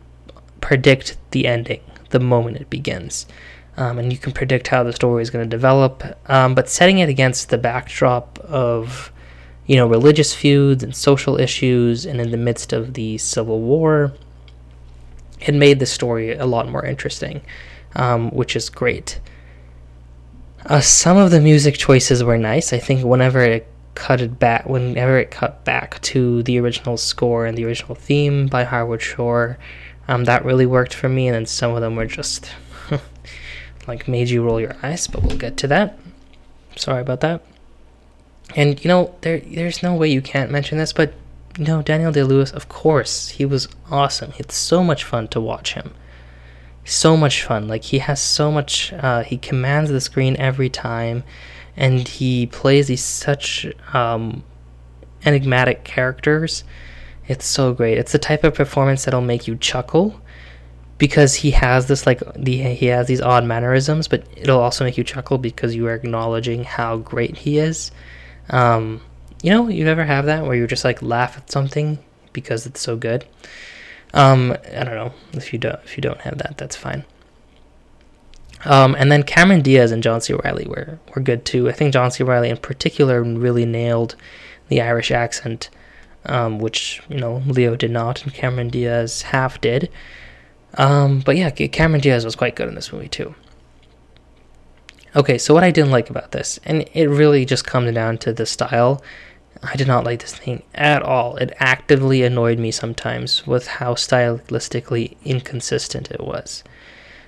predict 0.61 1.17
the 1.31 1.47
ending 1.47 1.81
the 2.11 2.21
moment 2.21 2.57
it 2.57 2.71
begins, 2.71 3.27
um, 3.77 3.99
and 3.99 4.11
you 4.11 4.19
can 4.19 4.33
predict 4.33 4.69
how 4.69 4.83
the 4.83 4.93
story 4.93 5.23
is 5.23 5.29
going 5.29 5.45
to 5.45 5.57
develop. 5.57 6.03
Um, 6.31 6.55
but 6.55 6.71
setting 6.71 6.99
it 6.99 7.11
against 7.11 7.51
the 7.51 7.59
backdrop 7.59 8.39
of 8.39 9.13
you 9.67 9.77
know 9.77 9.87
religious 9.87 10.35
feuds 10.35 10.83
and 10.83 10.97
social 10.97 11.39
issues, 11.39 12.07
and 12.07 12.21
in 12.21 12.31
the 12.31 12.39
midst 12.39 12.73
of 12.73 12.95
the 12.95 13.19
Civil 13.19 13.61
War 13.61 14.15
it 15.41 15.55
made 15.55 15.79
the 15.79 15.87
story 15.87 16.33
a 16.33 16.47
lot 16.47 16.69
more 16.69 16.85
interesting, 16.85 17.41
um, 17.97 18.31
which 18.31 18.57
is 18.57 18.69
great. 18.69 19.21
Uh, 20.67 20.81
some 20.81 21.17
of 21.17 21.31
the 21.31 21.41
music 21.41 21.77
choices 21.77 22.23
were 22.23 22.39
nice. 22.39 22.73
I 22.73 22.79
think 22.79 23.05
whenever 23.05 23.41
it 23.41 23.67
cut 23.95 24.21
it 24.21 24.39
back, 24.39 24.67
whenever 24.67 25.19
it 25.19 25.31
cut 25.31 25.65
back 25.65 26.01
to 26.03 26.43
the 26.45 26.59
original 26.61 26.97
score 26.97 27.47
and 27.47 27.57
the 27.57 27.65
original 27.65 27.95
theme 27.95 28.47
by 28.47 28.65
Howard 28.65 29.03
Shore, 29.03 29.59
um, 30.09 30.25
that 30.25 30.45
really 30.45 30.67
worked 30.67 30.95
for 30.95 31.09
me. 31.09 31.29
And 31.29 31.35
then 31.35 31.47
some 31.47 31.75
of 31.75 31.81
them 31.81 31.97
were 31.97 32.07
just 32.07 32.51
like 33.89 34.09
made 34.09 34.29
you 34.29 34.45
roll 34.45 34.61
your 34.61 34.77
eyes. 34.83 35.07
But 35.07 35.23
we'll 35.23 35.39
get 35.39 35.57
to 35.59 35.67
that. 35.69 35.99
Sorry 36.77 37.01
about 37.01 37.21
that. 37.21 37.43
And 38.57 38.83
you 38.83 38.89
know, 38.89 39.15
there 39.23 39.41
there's 39.41 39.83
no 39.83 39.95
way 39.95 40.09
you 40.09 40.23
can't 40.23 40.51
mention 40.51 40.79
this, 40.79 40.93
but 40.93 41.13
no, 41.59 41.83
Daniel 41.83 42.13
Day 42.13 42.23
Lewis, 42.23 42.51
of 42.53 42.69
course, 42.69 43.29
he 43.31 43.45
was 43.45 43.69
awesome. 43.91 44.33
It's 44.39 44.57
so 44.57 44.85
much 44.85 45.05
fun 45.05 45.29
to 45.29 45.41
watch 45.41 45.75
him. 45.75 45.95
so 46.85 47.17
much 47.17 47.45
fun. 47.45 47.69
Like 47.69 47.85
he 47.85 47.99
has 47.99 48.21
so 48.21 48.51
much. 48.51 48.93
Uh, 48.93 49.23
he 49.23 49.37
commands 49.39 49.91
the 49.91 50.01
screen 50.01 50.37
every 50.39 50.71
time, 50.71 51.23
and 51.77 52.07
he 52.09 52.47
plays 52.47 52.89
these 52.89 53.05
such 53.05 53.67
um, 53.93 54.43
enigmatic 55.25 55.85
characters. 55.85 56.65
It's 57.27 57.45
so 57.47 57.75
great. 57.75 57.99
It's 57.99 58.13
the 58.13 58.19
type 58.19 58.45
of 58.45 58.55
performance 58.55 59.05
that'll 59.05 59.21
make 59.21 59.47
you 59.47 59.57
chuckle 59.57 60.21
because 60.97 61.35
he 61.35 61.51
has 61.53 61.87
this 61.87 62.07
like 62.07 62.21
the 62.35 62.75
he 62.75 62.87
has 62.87 63.07
these 63.07 63.21
odd 63.21 63.45
mannerisms, 63.45 64.09
but 64.09 64.25
it'll 64.37 64.61
also 64.61 64.85
make 64.85 64.97
you 64.97 65.05
chuckle 65.05 65.39
because 65.39 65.75
you 65.75 65.87
are 65.87 65.95
acknowledging 65.95 66.65
how 66.65 66.97
great 66.99 67.37
he 67.37 67.59
is. 67.59 67.91
Um, 68.51 69.03
you 69.43 69.51
know, 69.51 69.69
you 69.69 69.87
ever 69.87 70.05
have 70.05 70.27
that 70.27 70.45
where 70.45 70.57
you 70.57 70.67
just 70.67 70.85
like 70.85 71.03
laugh 71.03 71.37
at 71.37 71.51
something 71.51 71.99
because 72.33 72.67
it's 72.67 72.81
so 72.81 72.97
good? 72.97 73.27
Um, 74.15 74.57
I 74.75 74.85
don't 74.85 74.95
know 74.95 75.13
if 75.33 75.53
you 75.53 75.59
don't 75.59 75.81
if 75.85 75.97
you 75.97 76.01
don't 76.01 76.21
have 76.23 76.39
that, 76.39 76.57
that's 76.57 76.77
fine. 76.77 77.05
Um, 78.65 78.97
and 78.99 79.13
then 79.13 79.23
Cameron 79.23 79.63
Diaz 79.63 79.93
and 79.93 80.03
John 80.03 80.21
C. 80.21 80.35
Reilly 80.35 80.67
were 80.67 80.99
were 81.15 81.23
good 81.23 81.45
too. 81.45 81.69
I 81.69 81.73
think 81.73 81.93
John 81.93 82.11
C. 82.11 82.25
Reilly 82.25 82.51
in 82.51 82.57
particular 82.57 83.23
really 83.23 83.65
nailed 83.65 84.17
the 84.69 84.81
Irish 84.81 85.11
accent, 85.11 85.71
um, 86.27 86.59
which 86.59 87.01
you 87.09 87.19
know 87.19 87.43
Leo 87.47 87.77
did 87.77 87.91
not, 87.91 88.23
and 88.25 88.35
Cameron 88.35 88.69
Diaz 88.69 89.23
half 89.23 89.61
did. 89.61 89.91
Um, 90.75 91.21
but 91.21 91.37
yeah, 91.37 91.51
Cameron 91.51 92.01
Diaz 92.01 92.25
was 92.25 92.37
quite 92.37 92.57
good 92.57 92.69
in 92.69 92.75
this 92.75 92.93
movie 92.93 93.09
too. 93.09 93.35
Okay, 95.17 95.39
so 95.39 95.55
what 95.55 95.65
I 95.65 95.71
didn't 95.71 95.91
like 95.91 96.11
about 96.11 96.33
this, 96.33 96.61
and 96.65 96.89
it 96.93 97.09
really 97.09 97.45
just 97.45 97.65
comes 97.67 97.93
down 97.95 98.19
to 98.19 98.33
the 98.33 98.45
style. 98.47 99.03
I 99.63 99.77
did 99.77 99.89
not 99.89 100.05
like 100.05 100.21
this 100.21 100.35
thing 100.35 100.63
at 100.75 101.03
all. 101.03 101.37
It 101.37 101.53
actively 101.59 102.23
annoyed 102.23 102.59
me 102.59 102.71
sometimes 102.71 103.47
with 103.47 103.67
how 103.67 103.95
stylistically 103.95 105.17
inconsistent 105.25 106.11
it 106.11 106.21
was. 106.21 106.63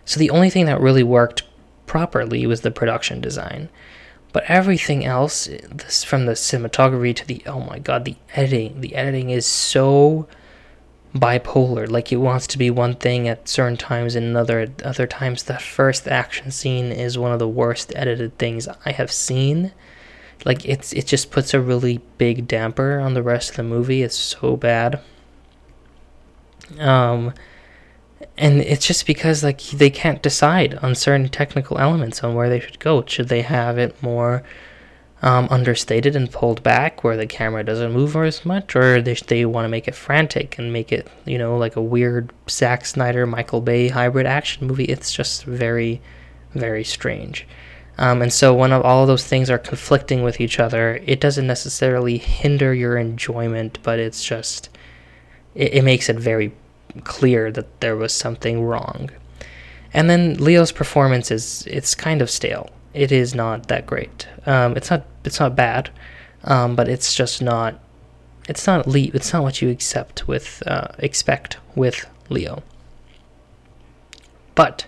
So 0.04 0.18
the 0.18 0.30
only 0.30 0.50
thing 0.50 0.66
that 0.66 0.80
really 0.80 1.02
worked 1.02 1.42
properly 1.86 2.46
was 2.46 2.60
the 2.60 2.70
production 2.70 3.20
design. 3.20 3.68
But 4.32 4.44
everything 4.46 5.04
else, 5.04 5.46
this 5.46 6.04
from 6.04 6.26
the 6.26 6.32
cinematography 6.32 7.16
to 7.16 7.26
the 7.26 7.42
oh 7.46 7.60
my 7.60 7.80
god, 7.80 8.04
the 8.04 8.16
editing, 8.34 8.80
the 8.80 8.94
editing 8.94 9.30
is 9.30 9.44
so 9.44 10.28
bipolar. 11.14 11.90
Like 11.90 12.12
it 12.12 12.16
wants 12.16 12.46
to 12.48 12.58
be 12.58 12.70
one 12.70 12.94
thing 12.94 13.26
at 13.26 13.48
certain 13.48 13.76
times 13.76 14.14
and 14.14 14.26
another 14.26 14.60
at 14.60 14.82
other 14.82 15.06
times. 15.06 15.42
The 15.42 15.58
first 15.58 16.06
action 16.06 16.52
scene 16.52 16.92
is 16.92 17.18
one 17.18 17.32
of 17.32 17.40
the 17.40 17.48
worst 17.48 17.92
edited 17.96 18.38
things 18.38 18.68
I 18.84 18.92
have 18.92 19.10
seen. 19.10 19.72
Like 20.44 20.64
it's 20.64 20.92
it 20.92 21.06
just 21.06 21.30
puts 21.30 21.54
a 21.54 21.60
really 21.60 22.00
big 22.18 22.48
damper 22.48 22.98
on 22.98 23.14
the 23.14 23.22
rest 23.22 23.50
of 23.50 23.56
the 23.56 23.62
movie. 23.62 24.02
It's 24.02 24.16
so 24.16 24.56
bad. 24.56 25.00
Um 26.78 27.32
and 28.36 28.60
it's 28.60 28.86
just 28.86 29.06
because 29.06 29.44
like 29.44 29.60
they 29.60 29.90
can't 29.90 30.22
decide 30.22 30.74
on 30.76 30.94
certain 30.94 31.28
technical 31.28 31.78
elements 31.78 32.22
on 32.24 32.34
where 32.34 32.48
they 32.48 32.60
should 32.60 32.78
go. 32.78 33.04
Should 33.06 33.28
they 33.28 33.42
have 33.42 33.78
it 33.78 34.02
more 34.02 34.42
um, 35.22 35.48
understated 35.50 36.16
and 36.16 36.30
pulled 36.30 36.62
back, 36.62 37.04
where 37.04 37.16
the 37.16 37.26
camera 37.26 37.62
doesn't 37.62 37.92
move 37.92 38.16
as 38.16 38.44
much, 38.44 38.74
or 38.74 39.02
they 39.02 39.14
they 39.14 39.44
want 39.44 39.64
to 39.64 39.68
make 39.68 39.86
it 39.86 39.94
frantic 39.94 40.58
and 40.58 40.72
make 40.72 40.92
it 40.92 41.08
you 41.26 41.36
know 41.36 41.56
like 41.56 41.76
a 41.76 41.82
weird 41.82 42.32
Zack 42.48 42.86
Snyder 42.86 43.26
Michael 43.26 43.60
Bay 43.60 43.88
hybrid 43.88 44.26
action 44.26 44.66
movie? 44.66 44.84
It's 44.84 45.12
just 45.12 45.44
very, 45.44 46.00
very 46.54 46.84
strange. 46.84 47.46
Um, 48.00 48.22
and 48.22 48.32
so 48.32 48.54
when 48.54 48.72
all 48.72 49.04
those 49.04 49.26
things 49.26 49.50
are 49.50 49.58
conflicting 49.58 50.22
with 50.22 50.40
each 50.40 50.58
other, 50.58 51.00
it 51.04 51.20
doesn't 51.20 51.46
necessarily 51.46 52.16
hinder 52.16 52.72
your 52.72 52.96
enjoyment, 52.96 53.78
but 53.82 53.98
it's 53.98 54.24
just 54.24 54.70
it, 55.54 55.74
it 55.74 55.84
makes 55.84 56.08
it 56.08 56.16
very 56.16 56.52
clear 57.04 57.52
that 57.52 57.80
there 57.80 57.96
was 57.96 58.14
something 58.14 58.62
wrong. 58.64 59.10
And 59.92 60.08
then 60.08 60.34
Leo's 60.42 60.72
performance 60.72 61.30
is 61.30 61.66
it's 61.66 61.94
kind 61.94 62.22
of 62.22 62.30
stale. 62.30 62.70
It 62.94 63.12
is 63.12 63.34
not 63.34 63.68
that 63.68 63.84
great. 63.86 64.26
Um, 64.46 64.78
it's 64.78 64.88
not 64.88 65.04
it's 65.24 65.38
not 65.38 65.54
bad, 65.54 65.90
um, 66.44 66.76
but 66.76 66.88
it's 66.88 67.14
just 67.14 67.42
not 67.42 67.78
it's 68.48 68.66
not 68.66 68.86
le- 68.86 69.12
it's 69.12 69.34
not 69.34 69.42
what 69.42 69.60
you 69.60 69.68
accept 69.68 70.26
with 70.26 70.62
uh, 70.66 70.88
expect 71.00 71.58
with 71.74 72.06
Leo. 72.30 72.62
But 74.54 74.86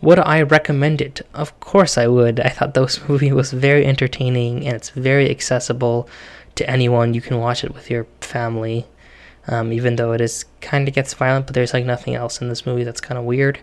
would 0.00 0.18
I 0.18 0.42
recommend 0.42 1.00
it? 1.00 1.26
Of 1.34 1.58
course 1.60 1.96
I 1.98 2.06
would. 2.06 2.40
I 2.40 2.48
thought 2.48 2.74
this 2.74 3.00
movie 3.08 3.32
was 3.32 3.52
very 3.52 3.84
entertaining 3.86 4.66
and 4.66 4.76
it's 4.76 4.90
very 4.90 5.30
accessible 5.30 6.08
to 6.54 6.68
anyone. 6.70 7.14
You 7.14 7.20
can 7.20 7.38
watch 7.38 7.64
it 7.64 7.74
with 7.74 7.90
your 7.90 8.06
family 8.20 8.86
um, 9.48 9.72
even 9.72 9.96
though 9.96 10.12
it 10.12 10.20
is 10.20 10.44
kind 10.60 10.88
of 10.88 10.94
gets 10.94 11.14
violent, 11.14 11.46
but 11.46 11.54
there's 11.54 11.72
like 11.72 11.84
nothing 11.84 12.14
else 12.14 12.40
in 12.40 12.48
this 12.48 12.66
movie 12.66 12.84
that's 12.84 13.00
kind 13.00 13.18
of 13.18 13.24
weird. 13.24 13.58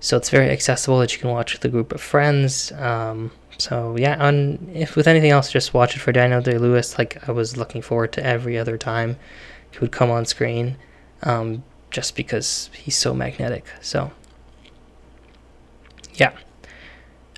So 0.00 0.16
it's 0.16 0.30
very 0.30 0.50
accessible 0.50 0.98
that 0.98 1.12
you 1.12 1.18
can 1.18 1.30
watch 1.30 1.52
with 1.52 1.64
a 1.64 1.68
group 1.68 1.92
of 1.92 2.00
friends. 2.00 2.72
Um, 2.72 3.30
so 3.58 3.96
yeah, 3.96 4.22
on 4.24 4.70
if 4.74 4.96
with 4.96 5.06
anything 5.06 5.30
else, 5.30 5.50
just 5.50 5.72
watch 5.72 5.96
it 5.96 6.00
for 6.00 6.12
Daniel 6.12 6.40
Day 6.40 6.58
Lewis. 6.58 6.98
Like 6.98 7.26
I 7.28 7.32
was 7.32 7.56
looking 7.56 7.82
forward 7.82 8.12
to 8.14 8.26
every 8.26 8.58
other 8.58 8.76
time 8.76 9.16
he 9.70 9.78
would 9.78 9.92
come 9.92 10.10
on 10.10 10.26
screen, 10.26 10.76
um, 11.22 11.62
just 11.90 12.16
because 12.16 12.68
he's 12.74 12.96
so 12.96 13.14
magnetic. 13.14 13.64
So 13.80 14.10
yeah. 16.14 16.32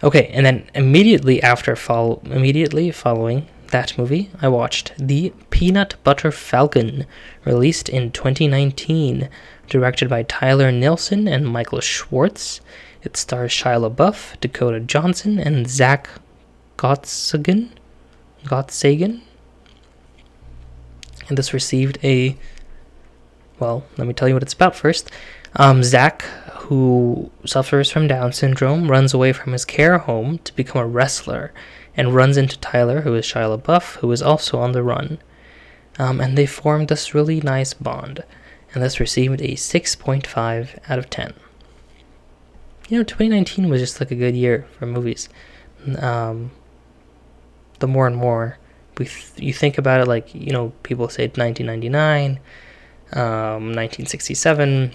Okay, 0.03 0.27
and 0.29 0.45
then 0.45 0.69
immediately 0.75 1.43
after 1.43 1.77
follow 1.77 2.21
immediately 2.25 2.91
following 2.91 3.49
that 3.69 3.97
movie, 3.99 4.31
I 4.41 4.49
watched 4.49 4.93
The 4.99 5.33
Peanut 5.51 5.97
Butter 6.05 6.31
Falcon, 6.31 7.07
released 7.45 7.89
in 7.89 8.13
2019, 8.13 9.29
directed 9.69 10.09
by 10.09 10.23
Tyler 10.25 10.71
Nilson 10.71 11.27
and 11.27 11.47
Michael 11.47 11.81
Schwartz. 11.81 12.61
It 13.03 13.17
stars 13.17 13.53
Shia 13.53 13.91
LaBeouf, 13.91 14.39
Dakota 14.41 14.81
Johnson, 14.81 15.39
and 15.39 15.69
Zach 15.69 16.09
Gottsagen. 16.77 17.71
Gottsagen. 18.45 19.23
And 21.29 21.39
this 21.39 21.53
received 21.55 21.99
a. 22.05 22.37
Well, 23.59 23.85
let 23.97 24.07
me 24.07 24.15
tell 24.15 24.29
you 24.29 24.35
what 24.35 24.43
it's 24.43 24.53
about 24.53 24.77
first. 24.77 25.11
Um, 25.57 25.83
Zach, 25.83 26.25
who 26.65 27.31
suffers 27.45 27.91
from 27.91 28.07
Down 28.07 28.33
syndrome, 28.33 28.91
runs 28.91 29.15
away 29.15 29.33
from 29.33 29.53
his 29.53 29.65
care 29.65 29.99
home 29.99 30.39
to 30.39 30.55
become 30.57 30.83
a 30.83 30.87
wrestler 30.87 31.53
and 31.97 32.15
runs 32.15 32.37
into 32.37 32.59
Tyler, 32.59 33.03
who 33.03 33.15
is 33.15 33.27
Shia 33.27 33.59
LaBeouf, 33.59 33.97
who 33.97 34.11
is 34.13 34.23
also 34.23 34.59
on 34.59 34.73
the 34.73 34.83
run. 34.83 35.19
Um, 35.99 36.21
and 36.21 36.37
they 36.37 36.47
formed 36.47 36.89
this 36.89 37.15
really 37.15 37.41
nice 37.41 37.75
bond, 37.75 38.25
and 38.73 38.83
this 38.83 38.99
received 38.99 39.41
a 39.41 39.53
6.5 39.55 40.79
out 40.89 40.99
of 40.99 41.09
10. 41.11 41.35
You 42.89 42.99
know, 42.99 43.05
2019 43.05 43.69
was 43.69 43.81
just 43.81 44.01
like 44.01 44.11
a 44.11 44.17
good 44.17 44.35
year 44.35 44.67
for 44.79 44.87
movies. 44.87 45.29
Um, 45.99 46.51
the 47.79 47.87
more 47.87 48.07
and 48.07 48.17
more 48.17 48.59
we 48.99 49.07
th- 49.07 49.33
you 49.37 49.53
think 49.53 49.79
about 49.79 50.01
it, 50.01 50.09
like 50.09 50.35
you 50.35 50.53
know, 50.53 50.73
people 50.83 51.09
say 51.09 51.25
1999, 51.25 52.39
um, 53.13 53.73
1967, 53.75 54.93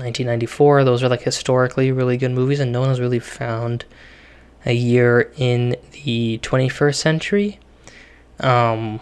1994. 0.00 0.84
Those 0.84 1.02
are 1.02 1.08
like 1.08 1.22
historically 1.22 1.92
really 1.92 2.16
good 2.16 2.32
movies, 2.32 2.60
and 2.60 2.72
no 2.72 2.80
one 2.80 2.88
has 2.88 3.00
really 3.00 3.18
found 3.18 3.84
a 4.66 4.72
year 4.72 5.32
in 5.36 5.76
the 6.04 6.38
21st 6.42 6.94
century. 6.94 7.58
Um, 8.40 9.00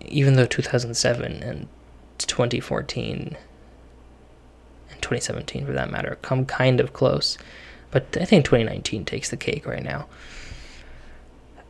even 0.00 0.34
though 0.34 0.46
2007 0.46 1.42
and 1.42 1.68
2014 2.18 3.36
and 4.90 5.02
2017, 5.02 5.66
for 5.66 5.72
that 5.72 5.90
matter, 5.90 6.18
come 6.22 6.46
kind 6.46 6.80
of 6.80 6.92
close. 6.92 7.36
But 7.90 8.16
I 8.20 8.24
think 8.24 8.44
2019 8.44 9.04
takes 9.04 9.30
the 9.30 9.36
cake 9.36 9.66
right 9.66 9.82
now. 9.82 10.06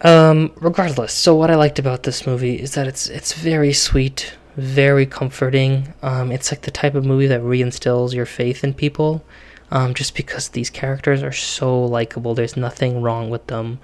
Um, 0.03 0.53
regardless, 0.57 1.13
so 1.13 1.35
what 1.35 1.51
I 1.51 1.55
liked 1.55 1.79
about 1.79 2.03
this 2.03 2.27
movie 2.27 2.61
is 2.61 2.75
that 2.75 2.87
it's 2.87 3.07
it's 3.09 3.33
very 3.33 3.73
sweet, 3.73 4.35
very 4.57 5.07
comforting. 5.07 5.95
Um, 6.03 6.33
it's 6.33 6.51
like 6.51 6.63
the 6.63 6.71
type 6.71 6.95
of 6.95 7.05
movie 7.05 7.27
that 7.27 7.43
reinstills 7.43 8.15
your 8.15 8.27
faith 8.27 8.65
in 8.65 8.75
people 8.75 9.25
um, 9.71 9.95
just 9.95 10.15
because 10.15 10.49
these 10.49 10.71
characters 10.71 11.23
are 11.23 11.33
so 11.33 11.85
likable. 11.85 12.35
There's 12.35 12.57
nothing 12.57 13.03
wrong 13.03 13.31
with 13.31 13.47
them. 13.47 13.79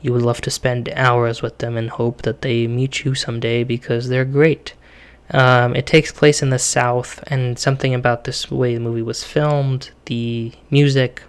You 0.00 0.12
would 0.12 0.22
love 0.22 0.40
to 0.42 0.50
spend 0.50 0.88
hours 0.90 1.42
with 1.42 1.58
them 1.58 1.76
and 1.76 1.90
hope 1.90 2.22
that 2.22 2.42
they 2.42 2.66
meet 2.66 3.04
you 3.04 3.14
someday 3.14 3.64
because 3.64 4.08
they're 4.08 4.24
great. 4.24 4.74
Um, 5.30 5.74
it 5.74 5.86
takes 5.86 6.12
place 6.12 6.42
in 6.42 6.50
the 6.50 6.58
South, 6.58 7.24
and 7.28 7.58
something 7.58 7.94
about 7.94 8.24
this 8.24 8.50
way 8.50 8.74
the 8.74 8.80
movie 8.80 9.00
was 9.00 9.24
filmed, 9.24 9.90
the 10.04 10.52
music, 10.70 11.22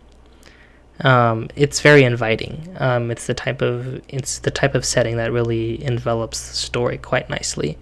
um, 1.01 1.49
it's 1.55 1.81
very 1.81 2.03
inviting. 2.03 2.75
Um, 2.79 3.11
it's 3.11 3.27
the 3.27 3.33
type 3.33 3.61
of 3.61 4.01
it's 4.07 4.39
the 4.39 4.51
type 4.51 4.75
of 4.75 4.85
setting 4.85 5.17
that 5.17 5.31
really 5.31 5.83
envelops 5.83 6.49
the 6.49 6.55
story 6.55 6.97
quite 6.97 7.29
nicely, 7.29 7.77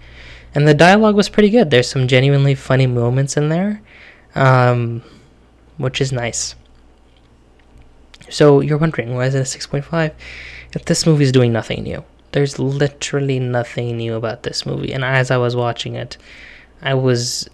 and 0.56 0.68
the 0.68 0.74
dialogue 0.74 1.16
was 1.16 1.30
pretty 1.30 1.50
good. 1.50 1.72
There's 1.72 1.90
some 1.90 2.08
genuinely 2.08 2.56
funny 2.56 2.88
moments 2.88 3.38
in 3.38 3.50
there. 3.50 3.82
Um, 4.36 5.04
which 5.78 6.02
is 6.02 6.12
nice. 6.12 6.56
So 8.30 8.62
you're 8.62 8.78
wondering 8.78 9.16
why 9.16 9.26
is 9.26 9.36
it 9.36 9.40
a 9.40 9.58
6.5? 9.58 10.12
If 10.74 10.86
this 10.86 11.06
movie 11.06 11.24
is 11.24 11.32
doing 11.32 11.52
nothing 11.52 11.84
new. 11.84 12.04
There's 12.32 12.58
literally 12.58 13.40
nothing 13.40 13.98
new 13.98 14.16
about 14.16 14.44
this 14.44 14.66
movie. 14.66 14.92
And 14.92 15.04
as 15.04 15.30
I 15.30 15.38
was 15.38 15.56
watching 15.56 15.96
it, 15.96 16.18
I 16.82 16.96
was 16.96 17.48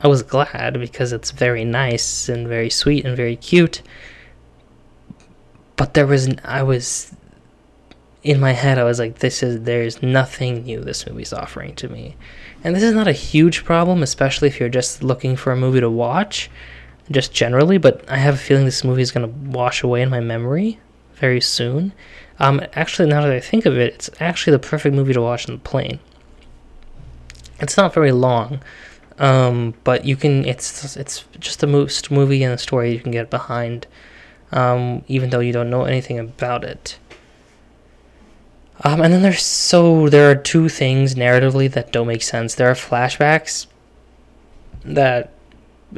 I 0.00 0.08
was 0.08 0.22
glad 0.22 0.78
because 0.80 1.12
it's 1.12 1.30
very 1.30 1.64
nice 1.64 2.28
and 2.28 2.46
very 2.46 2.70
sweet 2.70 3.04
and 3.04 3.16
very 3.16 3.36
cute. 3.36 3.82
But 5.76 5.94
there 5.94 6.06
was 6.06 6.28
I 6.44 6.62
was 6.62 7.14
in 8.22 8.38
my 8.38 8.52
head 8.52 8.78
I 8.78 8.84
was 8.84 8.98
like 8.98 9.18
this 9.18 9.42
is 9.42 9.62
there's 9.62 10.02
nothing 10.02 10.62
new 10.62 10.80
this 10.80 11.06
movie's 11.06 11.32
offering 11.32 11.74
to 11.76 11.88
me. 11.88 12.16
And 12.64 12.76
this 12.76 12.82
is 12.82 12.94
not 12.94 13.08
a 13.08 13.12
huge 13.12 13.64
problem 13.64 14.02
especially 14.02 14.48
if 14.48 14.60
you're 14.60 14.68
just 14.68 15.02
looking 15.02 15.36
for 15.36 15.52
a 15.52 15.56
movie 15.56 15.80
to 15.80 15.90
watch 15.90 16.50
just 17.10 17.32
generally, 17.32 17.78
but 17.78 18.08
I 18.08 18.16
have 18.16 18.34
a 18.34 18.38
feeling 18.38 18.64
this 18.64 18.84
movie 18.84 19.02
is 19.02 19.12
going 19.12 19.26
to 19.26 19.50
wash 19.50 19.82
away 19.82 20.02
in 20.02 20.10
my 20.10 20.20
memory 20.20 20.78
very 21.14 21.40
soon. 21.40 21.92
Um, 22.38 22.60
actually, 22.74 23.08
now 23.08 23.22
that 23.22 23.32
I 23.32 23.40
think 23.40 23.66
of 23.66 23.76
it, 23.76 23.94
it's 23.94 24.10
actually 24.20 24.52
the 24.52 24.58
perfect 24.58 24.94
movie 24.94 25.12
to 25.12 25.20
watch 25.20 25.48
on 25.48 25.56
the 25.56 25.60
plane. 25.60 26.00
It's 27.60 27.76
not 27.76 27.94
very 27.94 28.12
long, 28.12 28.60
um, 29.18 29.74
but 29.84 30.04
you 30.04 30.16
can. 30.16 30.44
It's 30.44 30.96
it's 30.96 31.24
just 31.38 31.62
a 31.62 31.66
movie 31.66 32.42
and 32.42 32.52
a 32.52 32.58
story 32.58 32.92
you 32.92 32.98
can 32.98 33.12
get 33.12 33.30
behind, 33.30 33.86
um, 34.50 35.04
even 35.06 35.30
though 35.30 35.40
you 35.40 35.52
don't 35.52 35.70
know 35.70 35.84
anything 35.84 36.18
about 36.18 36.64
it. 36.64 36.98
Um, 38.84 39.00
and 39.00 39.12
then 39.12 39.22
there's 39.22 39.42
so 39.42 40.08
there 40.08 40.30
are 40.30 40.34
two 40.34 40.68
things 40.68 41.14
narratively 41.14 41.70
that 41.72 41.92
don't 41.92 42.08
make 42.08 42.22
sense. 42.22 42.54
There 42.54 42.68
are 42.68 42.74
flashbacks 42.74 43.66
that 44.84 45.32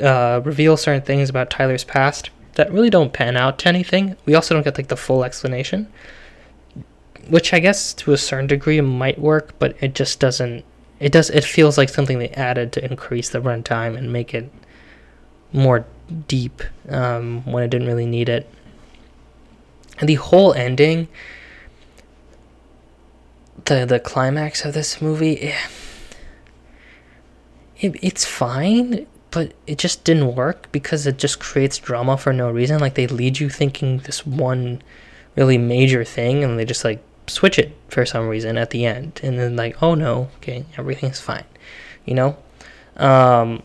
uh, 0.02 0.42
reveal 0.44 0.76
certain 0.76 1.02
things 1.02 1.30
about 1.30 1.50
Tyler's 1.50 1.84
past 1.84 2.30
that 2.54 2.72
really 2.72 2.90
don't 2.90 3.12
pan 3.12 3.36
out 3.36 3.58
to 3.60 3.68
anything. 3.68 4.16
We 4.26 4.34
also 4.34 4.54
don't 4.54 4.64
get 4.64 4.76
like 4.76 4.88
the 4.88 4.96
full 4.96 5.24
explanation, 5.24 5.90
which 7.28 7.52
I 7.52 7.58
guess 7.58 7.94
to 7.94 8.12
a 8.12 8.18
certain 8.18 8.46
degree 8.46 8.80
might 8.80 9.18
work, 9.18 9.58
but 9.58 9.76
it 9.80 9.94
just 9.94 10.20
doesn't. 10.20 10.64
It 11.00 11.12
does. 11.12 11.30
It 11.30 11.44
feels 11.44 11.78
like 11.78 11.88
something 11.88 12.18
they 12.18 12.28
added 12.30 12.72
to 12.72 12.84
increase 12.84 13.30
the 13.30 13.40
runtime 13.40 13.96
and 13.96 14.12
make 14.12 14.34
it 14.34 14.50
more 15.52 15.86
deep 16.28 16.62
um, 16.88 17.44
when 17.50 17.64
it 17.64 17.70
didn't 17.70 17.86
really 17.86 18.06
need 18.06 18.28
it. 18.28 18.48
And 19.98 20.08
the 20.08 20.16
whole 20.16 20.52
ending, 20.54 21.08
the 23.66 23.86
the 23.86 24.00
climax 24.00 24.64
of 24.64 24.74
this 24.74 25.00
movie, 25.00 25.40
eh, 25.40 25.58
it, 27.80 27.96
it's 28.02 28.24
fine 28.24 29.06
but 29.34 29.52
it 29.66 29.78
just 29.78 30.04
didn't 30.04 30.36
work 30.36 30.70
because 30.70 31.08
it 31.08 31.18
just 31.18 31.40
creates 31.40 31.78
drama 31.78 32.16
for 32.16 32.32
no 32.32 32.48
reason. 32.48 32.78
Like 32.78 32.94
they 32.94 33.08
lead 33.08 33.40
you 33.40 33.50
thinking 33.50 33.98
this 33.98 34.24
one 34.24 34.80
really 35.34 35.58
major 35.58 36.04
thing 36.04 36.44
and 36.44 36.56
they 36.56 36.64
just 36.64 36.84
like 36.84 37.02
switch 37.26 37.58
it 37.58 37.76
for 37.88 38.06
some 38.06 38.28
reason 38.28 38.56
at 38.56 38.70
the 38.70 38.86
end. 38.86 39.20
And 39.24 39.36
then 39.36 39.56
like 39.56 39.82
oh 39.82 39.96
no 39.96 40.30
okay 40.36 40.64
everything's 40.78 41.18
fine 41.18 41.44
you 42.04 42.14
know? 42.14 42.36
Um 42.96 43.64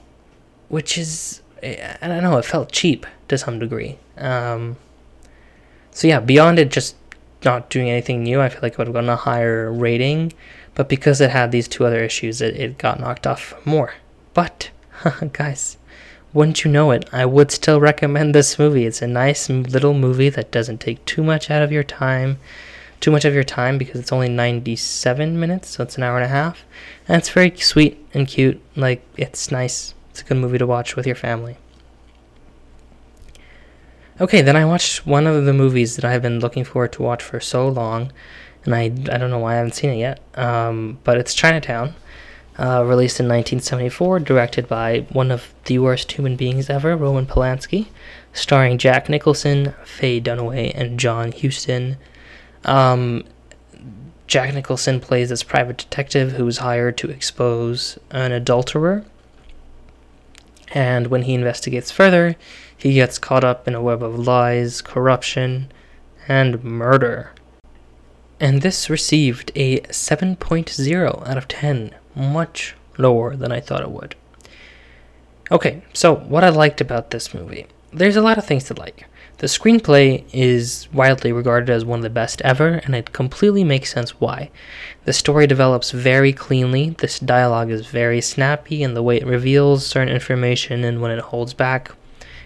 which 0.69 0.97
is 0.97 1.41
i 1.61 1.97
don't 2.07 2.23
know 2.23 2.37
it 2.37 2.45
felt 2.45 2.71
cheap 2.71 3.05
to 3.27 3.37
some 3.37 3.59
degree. 3.59 3.99
Um 4.17 4.77
so 5.91 6.07
yeah 6.07 6.19
beyond 6.19 6.57
it 6.57 6.71
just 6.71 6.95
not 7.43 7.69
doing 7.69 7.89
anything 7.89 8.23
new 8.23 8.41
i 8.41 8.49
feel 8.49 8.59
like 8.61 8.73
it 8.73 8.77
would 8.77 8.87
have 8.87 8.93
gotten 8.93 9.09
a 9.09 9.15
higher 9.15 9.71
rating 9.71 10.31
but 10.75 10.89
because 10.89 11.19
it 11.19 11.29
had 11.31 11.51
these 11.51 11.67
two 11.67 11.85
other 11.85 12.03
issues 12.03 12.41
it, 12.41 12.55
it 12.55 12.77
got 12.77 12.99
knocked 12.99 13.27
off 13.27 13.53
more 13.65 13.93
but 14.33 14.69
guys, 15.33 15.77
wouldn't 16.33 16.63
you 16.63 16.71
know 16.71 16.91
it, 16.91 17.07
I 17.11 17.25
would 17.25 17.51
still 17.51 17.79
recommend 17.79 18.35
this 18.35 18.59
movie. 18.59 18.85
It's 18.85 19.01
a 19.01 19.07
nice 19.07 19.49
little 19.49 19.93
movie 19.93 20.29
that 20.29 20.51
doesn't 20.51 20.79
take 20.79 21.03
too 21.05 21.23
much 21.23 21.49
out 21.49 21.61
of 21.63 21.71
your 21.71 21.83
time, 21.83 22.37
too 22.99 23.11
much 23.11 23.25
of 23.25 23.33
your 23.33 23.43
time 23.43 23.77
because 23.77 23.99
it's 23.99 24.11
only 24.11 24.29
97 24.29 25.39
minutes, 25.39 25.69
so 25.69 25.83
it's 25.83 25.97
an 25.97 26.03
hour 26.03 26.17
and 26.17 26.25
a 26.25 26.29
half. 26.29 26.65
And 27.07 27.17
it's 27.17 27.29
very 27.29 27.55
sweet 27.57 27.97
and 28.13 28.27
cute. 28.27 28.61
Like, 28.75 29.03
it's 29.17 29.51
nice. 29.51 29.93
It's 30.11 30.21
a 30.21 30.25
good 30.25 30.37
movie 30.37 30.57
to 30.57 30.67
watch 30.67 30.95
with 30.95 31.07
your 31.07 31.15
family. 31.15 31.57
Okay, 34.21 34.41
then 34.41 34.57
I 34.57 34.65
watched 34.65 35.05
one 35.05 35.25
of 35.25 35.45
the 35.45 35.53
movies 35.53 35.95
that 35.95 36.03
I've 36.03 36.21
been 36.21 36.41
looking 36.41 36.65
forward 36.65 36.91
to 36.93 37.01
watch 37.01 37.23
for 37.23 37.39
so 37.39 37.69
long, 37.69 38.11
and 38.65 38.75
I, 38.75 38.83
I 38.83 39.17
don't 39.17 39.29
know 39.29 39.39
why 39.39 39.53
I 39.53 39.57
haven't 39.57 39.75
seen 39.75 39.91
it 39.91 39.97
yet, 39.97 40.19
um, 40.35 40.99
but 41.05 41.17
it's 41.17 41.33
Chinatown 41.33 41.95
uh, 42.57 42.83
released 42.85 43.21
in 43.21 43.27
1974, 43.27 44.19
directed 44.19 44.67
by 44.67 45.05
one 45.13 45.31
of 45.31 45.53
the 45.65 45.79
worst 45.79 46.11
human 46.11 46.35
beings 46.35 46.69
ever, 46.69 46.97
Roman 46.97 47.25
Polanski, 47.25 47.87
starring 48.33 48.77
Jack 48.77 49.07
Nicholson, 49.07 49.73
Faye 49.85 50.19
Dunaway, 50.19 50.73
and 50.75 50.99
John 50.99 51.31
Huston. 51.31 51.95
Um, 52.65 53.23
Jack 54.27 54.53
Nicholson 54.53 54.99
plays 54.99 55.29
this 55.29 55.43
private 55.43 55.77
detective 55.77 56.33
who 56.33 56.45
is 56.45 56.57
hired 56.57 56.97
to 56.97 57.09
expose 57.09 57.97
an 58.11 58.33
adulterer. 58.33 59.05
And 60.71 61.07
when 61.07 61.23
he 61.23 61.33
investigates 61.33 61.91
further, 61.91 62.35
he 62.77 62.93
gets 62.93 63.17
caught 63.17 63.43
up 63.43 63.67
in 63.67 63.75
a 63.75 63.81
web 63.81 64.03
of 64.03 64.17
lies, 64.19 64.81
corruption, 64.81 65.71
and 66.27 66.63
murder. 66.63 67.31
And 68.39 68.61
this 68.61 68.89
received 68.89 69.51
a 69.55 69.81
7.0 69.81 71.27
out 71.27 71.37
of 71.37 71.47
10 71.47 71.95
much 72.15 72.75
lower 72.97 73.35
than 73.35 73.51
I 73.51 73.59
thought 73.59 73.81
it 73.81 73.91
would. 73.91 74.15
Okay, 75.51 75.81
so 75.93 76.15
what 76.15 76.43
I 76.43 76.49
liked 76.49 76.79
about 76.79 77.09
this 77.09 77.33
movie. 77.33 77.65
There's 77.91 78.15
a 78.15 78.21
lot 78.21 78.37
of 78.37 78.45
things 78.45 78.65
to 78.65 78.75
like. 78.75 79.05
The 79.39 79.47
screenplay 79.47 80.25
is 80.33 80.89
widely 80.91 81.31
regarded 81.31 81.69
as 81.69 81.85
one 81.85 81.99
of 81.99 82.03
the 82.03 82.09
best 82.09 82.41
ever, 82.41 82.81
and 82.83 82.93
it 82.93 83.13
completely 83.13 83.63
makes 83.63 83.93
sense 83.93 84.19
why. 84.19 84.51
The 85.05 85.13
story 85.13 85.47
develops 85.47 85.91
very 85.91 86.33
cleanly, 86.33 86.89
this 86.89 87.19
dialogue 87.19 87.71
is 87.71 87.87
very 87.87 88.19
snappy, 88.19 88.83
and 88.83 88.97
the 88.97 89.03
way 89.03 89.15
it 89.15 89.25
reveals 89.25 89.87
certain 89.87 90.13
information 90.13 90.83
and 90.83 91.01
when 91.01 91.11
it 91.11 91.21
holds 91.21 91.53
back, 91.53 91.95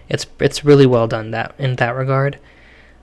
it's 0.08 0.28
it's 0.40 0.64
really 0.64 0.86
well 0.86 1.08
done 1.08 1.32
that 1.32 1.56
in 1.58 1.78
that 1.78 1.96
regard. 1.96 2.38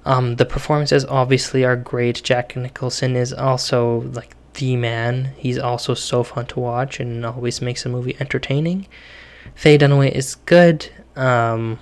Um, 0.04 0.36
the 0.36 0.46
performances 0.46 1.04
obviously 1.06 1.64
are 1.64 1.76
great. 1.76 2.22
Jack 2.22 2.54
Nicholson 2.54 3.16
is 3.16 3.32
also 3.32 4.02
like 4.12 4.36
the 4.54 4.76
man. 4.76 5.32
He's 5.36 5.58
also 5.58 5.94
so 5.94 6.22
fun 6.22 6.46
to 6.46 6.60
watch 6.60 7.00
and 7.00 7.26
always 7.26 7.60
makes 7.60 7.84
a 7.84 7.88
movie 7.88 8.16
entertaining. 8.20 8.86
Faye 9.56 9.78
Dunaway 9.78 10.12
is 10.12 10.36
good. 10.36 10.88
Um, 11.16 11.80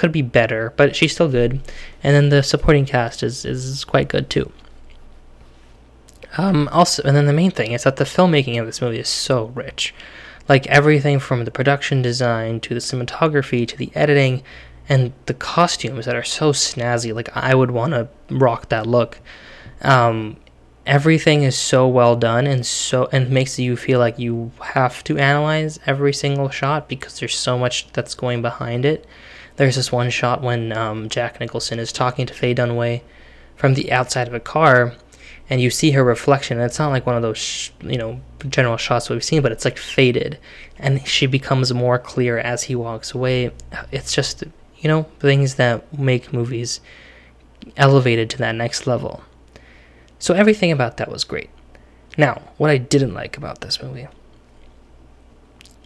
could 0.00 0.10
be 0.12 0.22
better, 0.22 0.72
but 0.78 0.96
she's 0.96 1.12
still 1.12 1.28
good. 1.28 1.60
And 2.02 2.16
then 2.16 2.30
the 2.30 2.42
supporting 2.42 2.86
cast 2.86 3.22
is 3.22 3.44
is 3.44 3.84
quite 3.84 4.08
good 4.08 4.30
too. 4.30 4.50
Um, 6.38 6.68
also, 6.72 7.02
and 7.02 7.14
then 7.14 7.26
the 7.26 7.34
main 7.34 7.50
thing 7.50 7.72
is 7.72 7.84
that 7.84 7.96
the 7.96 8.04
filmmaking 8.04 8.58
of 8.58 8.64
this 8.64 8.80
movie 8.80 8.98
is 8.98 9.10
so 9.10 9.46
rich. 9.54 9.94
Like 10.48 10.66
everything 10.68 11.18
from 11.18 11.44
the 11.44 11.50
production 11.50 12.00
design 12.00 12.60
to 12.60 12.72
the 12.72 12.80
cinematography 12.80 13.68
to 13.68 13.76
the 13.76 13.90
editing 13.94 14.42
and 14.88 15.12
the 15.26 15.34
costumes 15.34 16.06
that 16.06 16.16
are 16.16 16.24
so 16.24 16.52
snazzy. 16.52 17.14
Like 17.14 17.28
I 17.36 17.54
would 17.54 17.70
want 17.70 17.92
to 17.92 18.08
rock 18.30 18.70
that 18.70 18.86
look. 18.86 19.20
Um, 19.82 20.38
everything 20.86 21.42
is 21.42 21.58
so 21.58 21.86
well 21.86 22.16
done 22.16 22.46
and 22.46 22.64
so 22.64 23.06
and 23.12 23.28
makes 23.28 23.58
you 23.58 23.76
feel 23.76 23.98
like 23.98 24.18
you 24.18 24.50
have 24.72 25.04
to 25.04 25.18
analyze 25.18 25.78
every 25.84 26.14
single 26.14 26.48
shot 26.48 26.88
because 26.88 27.20
there's 27.20 27.36
so 27.36 27.58
much 27.58 27.92
that's 27.92 28.14
going 28.14 28.40
behind 28.40 28.86
it. 28.86 29.06
There's 29.60 29.76
this 29.76 29.92
one 29.92 30.08
shot 30.08 30.40
when 30.40 30.72
um, 30.72 31.10
Jack 31.10 31.38
Nicholson 31.38 31.78
is 31.78 31.92
talking 31.92 32.24
to 32.24 32.32
Faye 32.32 32.54
Dunaway 32.54 33.02
from 33.56 33.74
the 33.74 33.92
outside 33.92 34.26
of 34.26 34.32
a 34.32 34.40
car, 34.40 34.94
and 35.50 35.60
you 35.60 35.68
see 35.68 35.90
her 35.90 36.02
reflection. 36.02 36.56
And 36.56 36.64
it's 36.64 36.78
not 36.78 36.88
like 36.88 37.04
one 37.04 37.14
of 37.14 37.20
those 37.20 37.36
sh- 37.36 37.70
you 37.82 37.98
know 37.98 38.22
general 38.48 38.78
shots 38.78 39.10
we've 39.10 39.22
seen, 39.22 39.42
but 39.42 39.52
it's 39.52 39.66
like 39.66 39.76
faded, 39.76 40.38
and 40.78 41.06
she 41.06 41.26
becomes 41.26 41.74
more 41.74 41.98
clear 41.98 42.38
as 42.38 42.62
he 42.62 42.74
walks 42.74 43.12
away. 43.12 43.50
It's 43.92 44.14
just 44.14 44.44
you 44.78 44.88
know 44.88 45.02
things 45.18 45.56
that 45.56 45.92
make 45.92 46.32
movies 46.32 46.80
elevated 47.76 48.30
to 48.30 48.38
that 48.38 48.54
next 48.54 48.86
level. 48.86 49.24
So 50.18 50.32
everything 50.32 50.72
about 50.72 50.96
that 50.96 51.12
was 51.12 51.22
great. 51.22 51.50
Now, 52.16 52.40
what 52.56 52.70
I 52.70 52.78
didn't 52.78 53.12
like 53.12 53.36
about 53.36 53.60
this 53.60 53.82
movie 53.82 54.08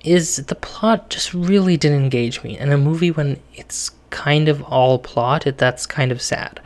is 0.04 0.36
the 0.36 0.54
plot 0.54 1.10
just 1.10 1.34
really 1.34 1.76
didn't 1.76 2.02
engage 2.02 2.42
me. 2.42 2.56
And 2.58 2.72
a 2.72 2.78
movie 2.78 3.10
when 3.10 3.40
it's 3.54 3.90
kind 4.10 4.48
of 4.48 4.62
all 4.64 4.98
plot, 4.98 5.46
it, 5.46 5.58
that's 5.58 5.86
kind 5.86 6.12
of 6.12 6.22
sad. 6.22 6.60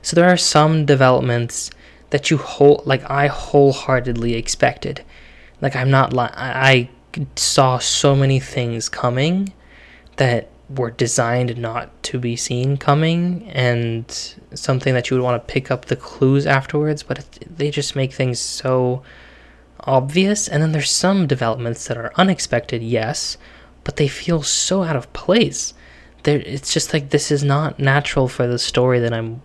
So 0.00 0.14
there 0.14 0.28
are 0.28 0.36
some 0.36 0.86
developments 0.86 1.70
that 2.10 2.30
you 2.30 2.38
whole 2.38 2.82
like 2.86 3.08
I 3.10 3.26
wholeheartedly 3.26 4.34
expected. 4.34 5.04
Like 5.60 5.74
I'm 5.74 5.90
not 5.90 6.12
li- 6.12 6.28
I 6.32 6.88
saw 7.36 7.78
so 7.78 8.14
many 8.14 8.38
things 8.40 8.88
coming 8.88 9.52
that 10.16 10.48
were 10.68 10.90
designed 10.90 11.56
not 11.58 12.02
to 12.04 12.18
be 12.18 12.36
seen 12.36 12.76
coming 12.76 13.48
and 13.50 14.34
something 14.54 14.94
that 14.94 15.10
you 15.10 15.16
would 15.16 15.22
want 15.22 15.46
to 15.46 15.52
pick 15.52 15.70
up 15.70 15.86
the 15.86 15.96
clues 15.96 16.46
afterwards 16.46 17.02
but 17.02 17.18
it, 17.18 17.58
they 17.58 17.70
just 17.70 17.94
make 17.94 18.12
things 18.12 18.40
so 18.40 19.02
obvious 19.84 20.48
and 20.48 20.62
then 20.62 20.72
there's 20.72 20.90
some 20.90 21.26
developments 21.26 21.86
that 21.86 21.96
are 21.96 22.12
unexpected 22.16 22.82
yes 22.82 23.36
but 23.84 23.96
they 23.96 24.08
feel 24.08 24.42
so 24.42 24.82
out 24.82 24.96
of 24.96 25.12
place. 25.12 25.74
They're, 26.24 26.40
it's 26.40 26.72
just 26.72 26.92
like 26.92 27.10
this 27.10 27.30
is 27.30 27.44
not 27.44 27.78
natural 27.78 28.28
for 28.28 28.46
the 28.46 28.58
story 28.58 28.98
that 28.98 29.12
i'm 29.12 29.42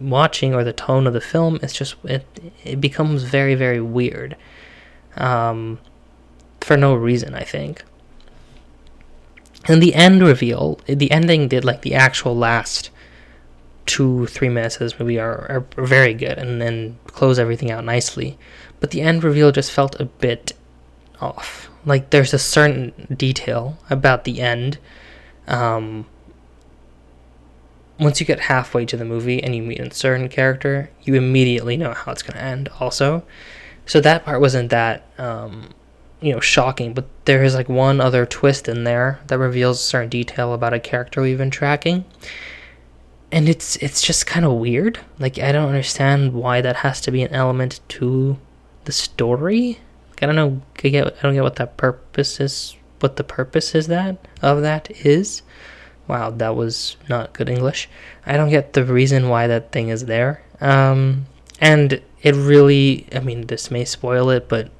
watching 0.00 0.54
or 0.54 0.64
the 0.64 0.72
tone 0.72 1.06
of 1.06 1.12
the 1.12 1.20
film. 1.20 1.58
It's 1.62 1.72
just 1.72 1.96
it, 2.04 2.26
it 2.64 2.80
becomes 2.80 3.22
very 3.24 3.54
very 3.54 3.80
weird 3.80 4.36
um, 5.16 5.78
for 6.60 6.76
no 6.76 6.94
reason 6.94 7.34
i 7.34 7.42
think. 7.42 7.82
And 9.66 9.80
the 9.80 9.94
end 9.94 10.22
reveal, 10.22 10.80
the 10.86 11.10
ending 11.10 11.46
did 11.48 11.64
like 11.64 11.82
the 11.82 11.94
actual 11.94 12.36
last 12.36 12.90
two, 13.86 14.26
three 14.26 14.48
minutes 14.48 14.76
of 14.76 14.80
this 14.80 14.98
movie 14.98 15.20
are, 15.20 15.64
are 15.76 15.84
very 15.84 16.14
good 16.14 16.36
and 16.36 16.60
then 16.60 16.98
close 17.06 17.38
everything 17.38 17.70
out 17.70 17.84
nicely. 17.84 18.36
But 18.82 18.90
the 18.90 19.00
end 19.00 19.22
reveal 19.22 19.52
just 19.52 19.70
felt 19.70 19.98
a 20.00 20.06
bit 20.06 20.54
off. 21.20 21.70
Like 21.86 22.10
there's 22.10 22.34
a 22.34 22.38
certain 22.38 23.06
detail 23.16 23.78
about 23.88 24.24
the 24.24 24.40
end. 24.40 24.78
Um, 25.46 26.06
once 28.00 28.18
you 28.18 28.26
get 28.26 28.40
halfway 28.40 28.84
to 28.86 28.96
the 28.96 29.04
movie 29.04 29.40
and 29.40 29.54
you 29.54 29.62
meet 29.62 29.78
a 29.78 29.94
certain 29.94 30.28
character, 30.28 30.90
you 31.02 31.14
immediately 31.14 31.76
know 31.76 31.94
how 31.94 32.10
it's 32.10 32.24
going 32.24 32.36
to 32.36 32.42
end. 32.42 32.68
Also, 32.80 33.22
so 33.86 34.00
that 34.00 34.24
part 34.24 34.40
wasn't 34.40 34.70
that 34.70 35.06
um, 35.16 35.68
you 36.20 36.32
know 36.32 36.40
shocking, 36.40 36.92
but 36.92 37.06
there 37.24 37.44
is 37.44 37.54
like 37.54 37.68
one 37.68 38.00
other 38.00 38.26
twist 38.26 38.68
in 38.68 38.82
there 38.82 39.20
that 39.28 39.38
reveals 39.38 39.78
a 39.78 39.84
certain 39.84 40.08
detail 40.08 40.54
about 40.54 40.74
a 40.74 40.80
character 40.80 41.22
we've 41.22 41.38
been 41.38 41.50
tracking, 41.50 42.04
and 43.30 43.48
it's 43.48 43.76
it's 43.76 44.02
just 44.02 44.26
kind 44.26 44.44
of 44.44 44.54
weird. 44.54 44.98
Like 45.20 45.38
I 45.38 45.52
don't 45.52 45.68
understand 45.68 46.32
why 46.32 46.60
that 46.62 46.76
has 46.76 47.00
to 47.02 47.12
be 47.12 47.22
an 47.22 47.32
element 47.32 47.78
to 47.90 48.38
the 48.84 48.92
story. 48.92 49.80
Like, 50.10 50.22
I 50.22 50.26
don't 50.26 50.36
know. 50.36 50.62
I 50.82 50.88
get. 50.88 51.06
I 51.06 51.22
don't 51.22 51.34
get 51.34 51.42
what 51.42 51.56
that 51.56 51.76
purpose 51.76 52.40
is. 52.40 52.76
What 53.00 53.16
the 53.16 53.24
purpose 53.24 53.74
is 53.74 53.88
that 53.88 54.16
of 54.42 54.62
that 54.62 54.90
is. 55.04 55.42
Wow, 56.08 56.30
that 56.30 56.56
was 56.56 56.96
not 57.08 57.32
good 57.32 57.48
English. 57.48 57.88
I 58.26 58.36
don't 58.36 58.50
get 58.50 58.72
the 58.72 58.84
reason 58.84 59.28
why 59.28 59.46
that 59.46 59.72
thing 59.72 59.88
is 59.88 60.06
there. 60.06 60.42
Um, 60.60 61.26
and 61.60 62.00
it 62.22 62.34
really. 62.34 63.06
I 63.12 63.20
mean, 63.20 63.46
this 63.46 63.70
may 63.70 63.84
spoil 63.84 64.30
it, 64.30 64.48
but 64.48 64.70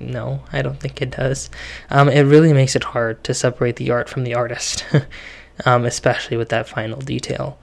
no, 0.00 0.42
I 0.52 0.62
don't 0.62 0.78
think 0.78 1.00
it 1.02 1.10
does. 1.10 1.50
Um, 1.90 2.08
it 2.08 2.22
really 2.22 2.52
makes 2.52 2.76
it 2.76 2.84
hard 2.84 3.24
to 3.24 3.34
separate 3.34 3.76
the 3.76 3.90
art 3.90 4.08
from 4.08 4.24
the 4.24 4.34
artist, 4.34 4.84
um, 5.64 5.84
especially 5.84 6.36
with 6.36 6.50
that 6.50 6.68
final 6.68 7.00
detail. 7.00 7.58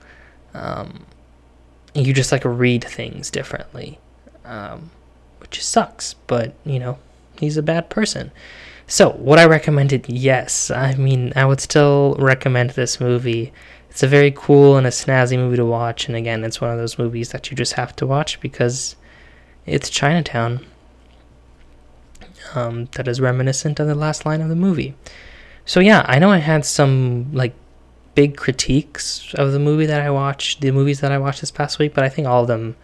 Um, 0.54 1.06
you 1.94 2.12
just 2.12 2.32
like 2.32 2.44
read 2.44 2.84
things 2.84 3.30
differently. 3.30 3.98
Which 5.52 5.62
sucks, 5.62 6.14
but 6.14 6.54
you 6.64 6.78
know, 6.78 6.98
he's 7.38 7.58
a 7.58 7.62
bad 7.62 7.90
person. 7.90 8.32
So, 8.86 9.10
would 9.16 9.38
I 9.38 9.44
recommend 9.44 9.92
it? 9.92 10.08
Yes. 10.08 10.70
I 10.70 10.94
mean, 10.94 11.30
I 11.36 11.44
would 11.44 11.60
still 11.60 12.16
recommend 12.18 12.70
this 12.70 12.98
movie. 12.98 13.52
It's 13.90 14.02
a 14.02 14.06
very 14.06 14.30
cool 14.34 14.78
and 14.78 14.86
a 14.86 14.90
snazzy 14.90 15.36
movie 15.36 15.58
to 15.58 15.66
watch, 15.66 16.08
and 16.08 16.16
again, 16.16 16.42
it's 16.42 16.62
one 16.62 16.70
of 16.70 16.78
those 16.78 16.96
movies 16.96 17.32
that 17.32 17.50
you 17.50 17.56
just 17.58 17.74
have 17.74 17.94
to 17.96 18.06
watch 18.06 18.40
because 18.40 18.96
it's 19.66 19.90
Chinatown. 19.90 20.64
Um, 22.54 22.86
that 22.92 23.06
is 23.06 23.20
reminiscent 23.20 23.78
of 23.78 23.86
the 23.86 23.94
last 23.94 24.24
line 24.24 24.40
of 24.40 24.48
the 24.48 24.56
movie. 24.56 24.94
So 25.66 25.80
yeah, 25.80 26.06
I 26.08 26.18
know 26.18 26.30
I 26.30 26.38
had 26.38 26.64
some 26.64 27.30
like 27.34 27.52
big 28.14 28.38
critiques 28.38 29.34
of 29.34 29.52
the 29.52 29.58
movie 29.58 29.84
that 29.84 30.00
I 30.00 30.08
watched, 30.08 30.62
the 30.62 30.70
movies 30.70 31.00
that 31.00 31.12
I 31.12 31.18
watched 31.18 31.42
this 31.42 31.50
past 31.50 31.78
week, 31.78 31.92
but 31.92 32.04
I 32.04 32.08
think 32.08 32.26
all 32.26 32.40
of 32.40 32.48
them 32.48 32.74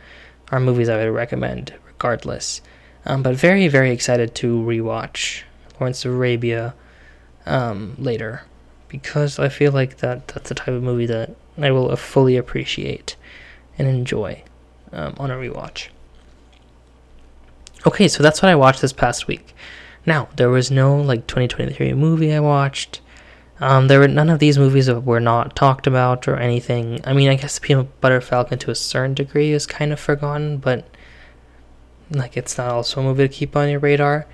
are 0.50 0.60
movies 0.60 0.90
I 0.90 0.98
would 0.98 1.14
recommend 1.14 1.72
regardless. 1.98 2.60
Um, 3.04 3.22
but 3.22 3.34
very, 3.34 3.66
very 3.68 3.90
excited 3.90 4.34
to 4.36 4.60
rewatch 4.60 5.42
Lawrence 5.80 6.04
of 6.04 6.12
Arabia 6.12 6.74
um, 7.44 7.96
later 7.98 8.42
because 8.88 9.38
I 9.38 9.48
feel 9.48 9.72
like 9.72 9.98
that 9.98 10.28
that's 10.28 10.48
the 10.48 10.54
type 10.54 10.68
of 10.68 10.82
movie 10.82 11.06
that 11.06 11.34
I 11.60 11.70
will 11.72 11.94
fully 11.96 12.36
appreciate 12.36 13.16
and 13.78 13.88
enjoy 13.88 14.42
um, 14.92 15.14
on 15.18 15.30
a 15.30 15.34
rewatch. 15.34 15.88
Okay, 17.86 18.08
so 18.08 18.22
that's 18.22 18.42
what 18.42 18.50
I 18.50 18.56
watched 18.56 18.80
this 18.80 18.92
past 18.92 19.26
week. 19.26 19.54
Now 20.06 20.28
there 20.36 20.50
was 20.50 20.70
no 20.70 20.96
like 20.96 21.26
2023 21.26 21.94
movie 21.94 22.32
I 22.32 22.40
watched. 22.40 23.00
Um, 23.60 23.88
there 23.88 23.98
were 23.98 24.08
none 24.08 24.30
of 24.30 24.38
these 24.38 24.56
movies 24.56 24.86
that 24.86 25.00
were 25.00 25.20
not 25.20 25.56
talked 25.56 25.88
about 25.88 26.28
or 26.28 26.36
anything. 26.36 27.00
I 27.04 27.12
mean, 27.12 27.28
I 27.28 27.34
guess 27.34 27.58
the 27.58 27.66
Peanut 27.66 28.00
Butter 28.00 28.20
Falcon 28.20 28.58
to 28.60 28.70
a 28.70 28.76
certain 28.76 29.14
degree 29.14 29.50
is 29.52 29.66
kind 29.66 29.92
of 29.92 29.98
forgotten, 29.98 30.58
but 30.58 30.86
like 32.10 32.36
it's 32.36 32.56
not 32.58 32.68
also 32.68 33.00
a 33.00 33.04
movie 33.04 33.28
to 33.28 33.34
keep 33.34 33.56
on 33.56 33.68
your 33.68 33.80
radar. 33.80 34.26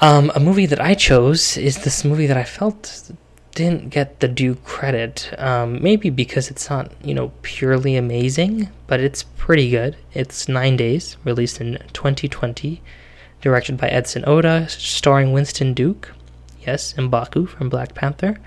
Um, 0.00 0.32
a 0.34 0.40
movie 0.40 0.66
that 0.66 0.80
I 0.80 0.94
chose 0.94 1.56
is 1.56 1.84
this 1.84 2.04
movie 2.04 2.26
that 2.26 2.36
I 2.36 2.44
felt 2.44 3.10
didn't 3.54 3.90
get 3.90 4.20
the 4.20 4.28
due 4.28 4.54
credit. 4.56 5.32
Um, 5.38 5.82
maybe 5.82 6.10
because 6.10 6.50
it's 6.50 6.70
not, 6.70 6.92
you 7.02 7.14
know, 7.14 7.32
purely 7.42 7.96
amazing, 7.96 8.70
but 8.86 9.00
it's 9.00 9.22
pretty 9.22 9.70
good. 9.70 9.96
It's 10.14 10.48
Nine 10.48 10.76
Days, 10.76 11.16
released 11.24 11.60
in 11.60 11.78
2020, 11.92 12.80
directed 13.40 13.76
by 13.76 13.88
Edson 13.88 14.24
Oda, 14.26 14.68
starring 14.68 15.32
Winston 15.32 15.74
Duke, 15.74 16.12
yes, 16.66 16.94
Mbaku 16.94 17.48
from 17.48 17.68
Black 17.68 17.94
Panther, 17.94 18.38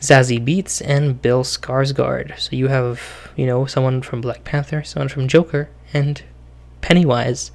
Zazie 0.00 0.44
Beetz, 0.44 0.82
and 0.84 1.20
Bill 1.20 1.44
Skarsgård. 1.44 2.38
So 2.38 2.56
you 2.56 2.68
have, 2.68 3.32
you 3.36 3.46
know, 3.46 3.66
someone 3.66 4.02
from 4.02 4.20
Black 4.20 4.44
Panther, 4.44 4.82
someone 4.82 5.08
from 5.08 5.28
Joker, 5.28 5.68
and 5.92 6.22
Pennywise. 6.80 7.50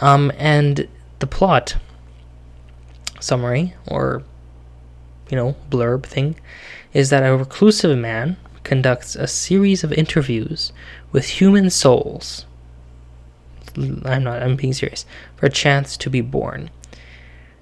Um, 0.00 0.30
and 0.36 0.88
the 1.18 1.26
plot 1.26 1.76
summary, 3.20 3.74
or, 3.86 4.22
you 5.30 5.36
know, 5.36 5.56
blurb 5.70 6.04
thing, 6.04 6.36
is 6.92 7.10
that 7.10 7.22
a 7.22 7.36
reclusive 7.36 7.96
man 7.98 8.36
conducts 8.62 9.16
a 9.16 9.26
series 9.26 9.84
of 9.84 9.92
interviews 9.92 10.72
with 11.12 11.26
human 11.40 11.70
souls. 11.70 12.44
I'm 13.76 14.24
not, 14.24 14.42
I'm 14.42 14.56
being 14.56 14.72
serious, 14.72 15.06
for 15.36 15.46
a 15.46 15.50
chance 15.50 15.96
to 15.98 16.10
be 16.10 16.20
born. 16.20 16.70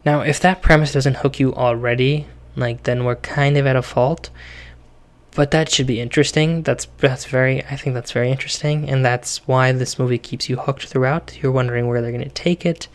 Now, 0.05 0.21
if 0.21 0.41
that 0.41 0.63
premise 0.63 0.93
doesn't 0.93 1.19
hook 1.19 1.41
you 1.41 1.55
already, 1.55 2.27
like, 2.57 2.85
then 2.85 3.05
we're 3.05 3.17
kind 3.17 3.57
of 3.57 3.67
at 3.67 3.77
a 3.77 3.83
fault 3.83 4.31
but 5.35 5.51
that 5.51 5.71
should 5.71 5.87
be 5.87 6.01
interesting. 6.01 6.63
That's 6.63 6.87
that's 6.99 7.25
very 7.25 7.65
I 7.65 7.77
think 7.77 7.95
that's 7.95 8.13
very 8.13 8.31
interesting, 8.31 8.89
and 8.89 9.05
that's 9.05 9.47
why 9.49 9.73
this 9.73 9.99
movie 9.99 10.19
keeps 10.19 10.49
you 10.49 10.57
hooked 10.57 10.87
throughout. 10.87 11.37
You're 11.43 11.53
wondering 11.53 11.89
where 11.89 12.01
they're 12.01 12.13
going 12.13 12.25
to 12.25 12.31
take 12.31 12.65
it. 12.65 12.89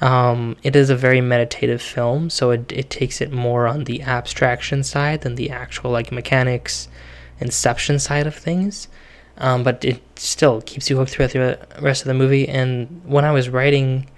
Um, 0.00 0.56
it 0.62 0.74
is 0.74 0.90
a 0.90 0.96
very 0.96 1.20
meditative 1.20 1.82
film, 1.82 2.30
so 2.30 2.50
it 2.50 2.72
it 2.72 2.90
takes 2.90 3.20
it 3.20 3.32
more 3.32 3.66
on 3.66 3.84
the 3.84 4.02
abstraction 4.02 4.82
side 4.82 5.20
than 5.20 5.34
the 5.34 5.50
actual 5.50 5.90
like 5.90 6.10
mechanics, 6.10 6.88
inception 7.38 7.98
side 7.98 8.26
of 8.26 8.34
things. 8.34 8.88
Um, 9.36 9.64
but 9.64 9.84
it 9.84 10.00
still 10.16 10.62
keeps 10.62 10.88
you 10.88 10.96
hooked 10.96 11.10
throughout 11.10 11.32
the 11.32 11.58
rest 11.80 12.02
of 12.02 12.08
the 12.08 12.14
movie. 12.14 12.48
And 12.48 13.02
when 13.04 13.24
I 13.24 13.32
was 13.32 13.48
writing 13.48 14.08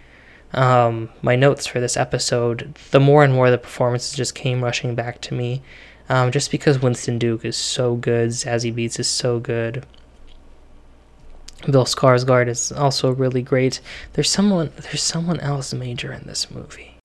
um, 0.52 1.08
my 1.22 1.36
notes 1.36 1.66
for 1.66 1.80
this 1.80 1.96
episode, 1.96 2.76
the 2.90 3.00
more 3.00 3.24
and 3.24 3.32
more 3.32 3.50
the 3.50 3.58
performances 3.58 4.14
just 4.14 4.34
came 4.34 4.62
rushing 4.62 4.94
back 4.94 5.20
to 5.22 5.34
me. 5.34 5.62
Um, 6.08 6.30
just 6.30 6.50
because 6.50 6.80
Winston 6.80 7.18
Duke 7.18 7.44
is 7.44 7.56
so 7.56 7.96
good, 7.96 8.30
Zazie 8.30 8.74
Beetz 8.74 8.98
is 8.98 9.08
so 9.08 9.40
good. 9.40 9.84
Bill 11.64 11.84
Skarsgård 11.84 12.48
is 12.48 12.70
also 12.70 13.12
really 13.12 13.42
great. 13.42 13.80
There's 14.12 14.30
someone 14.30 14.70
there's 14.76 15.02
someone 15.02 15.40
else 15.40 15.72
major 15.72 16.12
in 16.12 16.24
this 16.26 16.50
movie. 16.50 16.96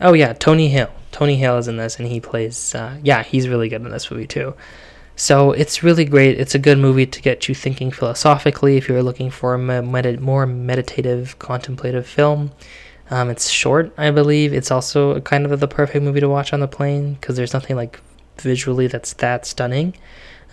Oh 0.00 0.12
yeah, 0.12 0.32
Tony 0.32 0.68
Hale. 0.68 0.92
Tony 1.10 1.36
Hale 1.36 1.58
is 1.58 1.66
in 1.66 1.76
this, 1.76 1.98
and 1.98 2.06
he 2.06 2.20
plays. 2.20 2.74
Uh, 2.74 2.98
yeah, 3.02 3.22
he's 3.22 3.48
really 3.48 3.68
good 3.68 3.82
in 3.82 3.90
this 3.90 4.10
movie 4.10 4.26
too. 4.26 4.54
So 5.16 5.50
it's 5.50 5.82
really 5.82 6.04
great. 6.04 6.38
It's 6.38 6.54
a 6.54 6.60
good 6.60 6.78
movie 6.78 7.06
to 7.06 7.20
get 7.20 7.48
you 7.48 7.54
thinking 7.54 7.90
philosophically 7.90 8.76
if 8.76 8.88
you're 8.88 9.02
looking 9.02 9.30
for 9.30 9.54
a 9.54 9.58
med- 9.58 10.20
more 10.20 10.46
meditative, 10.46 11.36
contemplative 11.40 12.06
film. 12.06 12.52
Um, 13.10 13.30
it's 13.30 13.48
short, 13.48 13.92
I 13.96 14.10
believe. 14.10 14.52
It's 14.52 14.70
also 14.70 15.20
kind 15.20 15.46
of 15.46 15.60
the 15.60 15.68
perfect 15.68 16.04
movie 16.04 16.20
to 16.20 16.28
watch 16.28 16.52
on 16.52 16.60
the 16.60 16.68
plane 16.68 17.14
because 17.14 17.36
there's 17.36 17.54
nothing 17.54 17.76
like 17.76 18.00
visually 18.38 18.86
that's 18.86 19.14
that 19.14 19.46
stunning. 19.46 19.94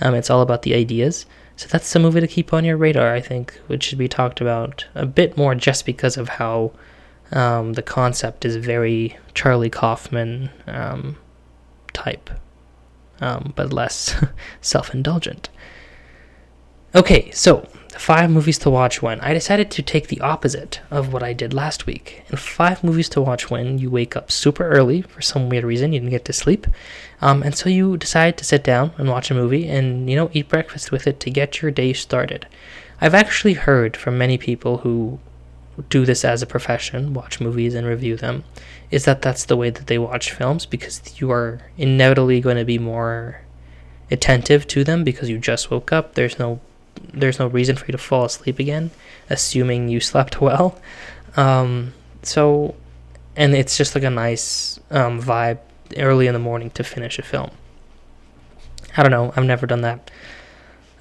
Um, 0.02 0.15
it's 0.15 0.30
all 0.30 0.41
about 0.41 0.62
the 0.62 0.74
ideas. 0.74 1.26
So 1.58 1.68
that's 1.68 1.96
a 1.96 2.00
movie 2.00 2.20
to 2.20 2.28
keep 2.28 2.54
on 2.54 2.65
your 2.65 2.78
radar, 2.78 3.13
I 3.13 3.22
think, 3.22 3.60
which 3.68 3.84
should 3.84 3.98
be 3.98 4.08
talked 4.08 4.41
about 4.41 4.86
a 4.94 5.06
bit 5.06 5.38
more 5.38 5.56
just 5.56 5.86
because 5.86 6.18
of 6.18 6.28
how 6.28 6.72
um, 7.32 7.74
the 7.74 7.82
concept 7.82 8.46
is 8.46 8.58
very 8.58 9.18
Charlie 9.34 9.70
Kaufman 9.70 10.50
um, 10.68 11.18
type, 11.94 12.30
um, 13.22 13.54
but 13.56 13.72
less 13.72 14.15
self 14.62 14.94
indulgent. 14.94 15.50
Okay, 16.94 17.32
so 17.32 17.68
five 17.98 18.30
movies 18.30 18.58
to 18.60 18.70
watch 18.70 19.02
when. 19.02 19.20
I 19.22 19.34
decided 19.34 19.72
to 19.72 19.82
take 19.82 20.08
the 20.08 20.22
opposite 20.22 20.82
of 20.92 21.14
what 21.14 21.24
I 21.24 21.34
did 21.34 21.54
last 21.54 21.86
week. 21.86 22.24
And 22.30 22.40
five 22.40 22.84
movies 22.84 23.10
to 23.10 23.22
watch 23.22 23.50
when 23.50 23.78
you 23.78 23.90
wake 23.90 24.16
up 24.16 24.32
super 24.32 24.68
early 24.68 25.02
for 25.02 25.22
some 25.22 25.50
weird 25.50 25.64
reason, 25.64 25.94
you 25.94 26.00
didn't 26.00 26.12
get 26.12 26.26
to 26.26 26.34
sleep. 26.34 26.68
Um, 27.22 27.44
and 27.44 27.56
so 27.56 27.70
you 27.70 27.98
decide 27.98 28.38
to 28.38 28.44
sit 28.44 28.64
down 28.64 28.92
and 28.98 29.10
watch 29.10 29.32
a 29.32 29.34
movie 29.34 29.68
and, 29.68 30.10
you 30.10 30.16
know, 30.16 30.30
eat 30.34 30.50
breakfast 30.50 30.92
with 30.92 31.08
it 31.08 31.20
to 31.22 31.30
get 31.30 31.62
your 31.62 31.72
day 31.72 31.94
started. 31.94 32.48
I've 33.02 33.14
actually 33.14 33.54
heard 33.54 33.98
from 33.98 34.18
many 34.18 34.38
people 34.38 34.80
who 34.80 35.20
do 35.90 36.06
this 36.06 36.24
as 36.24 36.42
a 36.42 36.48
profession, 36.48 37.14
watch 37.14 37.42
movies 37.42 37.76
and 37.76 37.86
review 37.86 38.16
them, 38.16 38.44
is 38.92 39.06
that 39.06 39.22
that's 39.22 39.46
the 39.46 39.58
way 39.58 39.70
that 39.70 39.88
they 39.88 39.98
watch 39.98 40.32
films 40.32 40.66
because 40.66 41.02
you 41.20 41.32
are 41.32 41.62
inevitably 41.78 42.40
going 42.40 42.58
to 42.58 42.66
be 42.66 42.78
more 42.78 43.42
attentive 44.10 44.68
to 44.68 44.84
them 44.84 45.04
because 45.04 45.30
you 45.30 45.38
just 45.38 45.72
woke 45.72 45.92
up. 45.92 46.16
There's 46.16 46.40
no 46.40 46.60
there's 47.14 47.40
no 47.40 47.48
reason 47.48 47.76
for 47.76 47.86
you 47.86 47.92
to 47.92 47.98
fall 47.98 48.26
asleep 48.26 48.60
again, 48.60 48.92
assuming 49.30 49.90
you 49.90 50.00
slept 50.00 50.42
well. 50.42 50.80
Um, 51.38 51.94
so, 52.24 52.76
and 53.36 53.54
it's 53.56 53.78
just 53.78 53.96
like 53.96 54.04
a 54.04 54.10
nice 54.10 54.80
um, 54.92 55.22
vibe 55.22 55.60
early 55.98 56.28
in 56.28 56.34
the 56.34 56.40
morning 56.40 56.70
to 56.72 56.84
finish 56.84 57.20
a 57.20 57.22
film. 57.22 57.52
I 58.98 59.04
don't 59.04 59.12
know. 59.12 59.34
I've 59.36 59.46
never 59.46 59.68
done 59.68 59.82
that. 59.82 60.10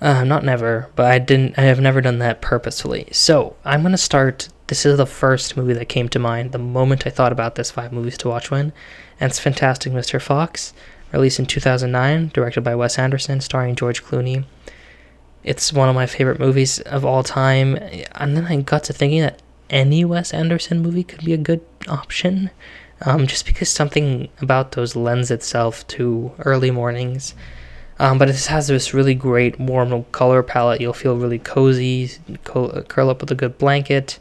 Uh, 0.01 0.25
not 0.25 0.45
never, 0.45 0.91
but 0.97 1.07
I 1.07 1.19
didn't. 1.19 1.59
I 1.59 1.63
have 1.63 1.81
never 1.81 2.01
done 2.01 2.19
that 2.19 2.43
purposefully. 2.43 3.09
So 3.13 3.57
I'm 3.65 3.83
gonna 3.83 3.97
start. 3.97 4.49
This 4.67 4.85
is 4.85 4.97
the 4.97 5.07
first 5.07 5.57
movie 5.57 5.75
that 5.75 5.89
came 5.89 6.09
to 6.11 6.19
mind 6.19 6.53
the 6.53 6.59
moment 6.59 7.07
I 7.07 7.11
thought 7.11 7.33
about 7.33 7.55
this 7.55 7.71
five 7.71 7.93
movies 7.93 8.19
to 8.19 8.29
watch 8.29 8.51
when, 8.51 8.73
and 9.21 9.31
it's 9.31 9.39
Fantastic 9.39 9.93
Mr. 9.93 10.21
Fox, 10.21 10.75
released 11.13 11.39
in 11.39 11.47
2009, 11.47 12.31
directed 12.35 12.63
by 12.63 12.75
Wes 12.75 12.99
Anderson, 12.99 13.41
starring 13.41 13.77
George 13.77 14.03
Clooney. 14.05 14.45
It's 15.45 15.73
one 15.73 15.89
of 15.89 15.95
my 15.95 16.07
favorite 16.07 16.41
movies 16.41 16.81
of 16.81 17.05
all 17.05 17.23
time, 17.23 17.77
and 18.13 18.37
then 18.37 18.47
I 18.47 18.61
got 18.63 18.85
to 18.85 18.93
thinking 18.93 19.21
that 19.21 19.43
any 19.71 20.05
Wes 20.05 20.33
Anderson 20.33 20.81
movie 20.83 21.05
could 21.05 21.25
be 21.25 21.33
a 21.35 21.39
good 21.39 21.61
option, 21.87 22.51
um, 23.03 23.27
just 23.27 23.47
because 23.47 23.69
something 23.69 24.29
about 24.41 24.73
those 24.73 24.97
lends 24.97 25.31
itself 25.31 25.87
to 25.89 26.33
early 26.39 26.71
mornings 26.71 27.35
um, 27.99 28.19
but 28.19 28.29
it 28.29 28.45
has 28.47 28.67
this 28.67 28.93
really 28.93 29.15
great 29.15 29.59
warm 29.59 30.05
color 30.05 30.43
palette. 30.43 30.81
You'll 30.81 30.93
feel 30.93 31.17
really 31.17 31.39
cozy, 31.39 32.11
co- 32.45 32.83
curl 32.83 33.11
up 33.11 33.21
with 33.21 33.31
a 33.31 33.37
good 33.37 33.57
blanket, 33.59 34.19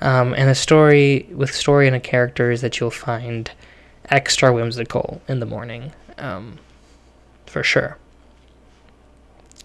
um, 0.00 0.34
and 0.34 0.50
a 0.50 0.54
story 0.54 1.28
with 1.32 1.54
story 1.54 1.86
and 1.86 1.96
a 1.96 2.00
characters 2.00 2.60
that 2.60 2.80
you'll 2.80 2.90
find 2.90 3.50
extra 4.10 4.52
whimsical 4.52 5.22
in 5.26 5.40
the 5.40 5.46
morning, 5.46 5.92
um, 6.18 6.58
for 7.46 7.62
sure. 7.62 7.96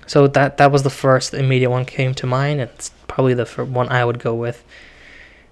So 0.09 0.25
that 0.25 0.57
that 0.57 0.71
was 0.71 0.81
the 0.81 0.89
first 0.89 1.35
immediate 1.35 1.69
one 1.69 1.85
came 1.85 2.15
to 2.15 2.25
mind, 2.25 2.59
and 2.59 2.71
it's 2.71 2.89
probably 3.07 3.35
the 3.35 3.45
one 3.45 3.89
I 3.89 4.03
would 4.03 4.17
go 4.17 4.33
with, 4.33 4.63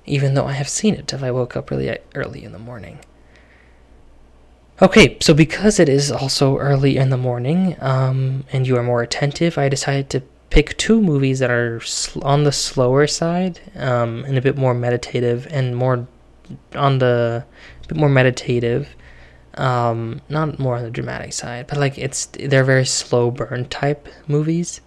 even 0.07 0.33
though 0.33 0.47
I 0.47 0.53
have 0.53 0.67
seen 0.67 0.95
it 0.95 1.13
if 1.13 1.21
I 1.21 1.29
woke 1.29 1.55
up 1.55 1.69
really 1.69 1.95
early 2.15 2.43
in 2.43 2.53
the 2.53 2.57
morning. 2.57 2.97
Okay, 4.81 5.17
so 5.21 5.35
because 5.35 5.79
it 5.79 5.87
is 5.87 6.11
also 6.11 6.57
early 6.57 6.97
in 6.97 7.11
the 7.11 7.17
morning 7.17 7.75
um, 7.81 8.45
and 8.51 8.65
you 8.65 8.75
are 8.77 8.83
more 8.83 9.03
attentive, 9.03 9.59
I 9.59 9.69
decided 9.69 10.09
to 10.09 10.23
pick 10.49 10.75
two 10.77 11.03
movies 11.03 11.37
that 11.37 11.51
are 11.51 11.79
sl- 11.81 12.25
on 12.25 12.43
the 12.43 12.51
slower 12.51 13.05
side 13.05 13.59
um, 13.75 14.25
and 14.25 14.39
a 14.39 14.41
bit 14.41 14.57
more 14.57 14.73
meditative 14.73 15.45
and 15.51 15.75
more 15.75 16.07
on 16.73 16.97
the 16.97 17.45
bit 17.87 17.95
more 17.95 18.09
meditative. 18.09 18.95
Um, 19.57 20.21
not 20.29 20.59
more 20.59 20.77
on 20.77 20.83
the 20.83 20.91
dramatic 20.91 21.33
side, 21.33 21.67
but 21.67 21.79
like 21.79 21.97
it's 21.97 22.27
they're 22.27 22.63
very 22.63 22.85
slow 22.85 23.31
burn 23.31 23.65
type 23.65 24.07
movies. 24.27 24.81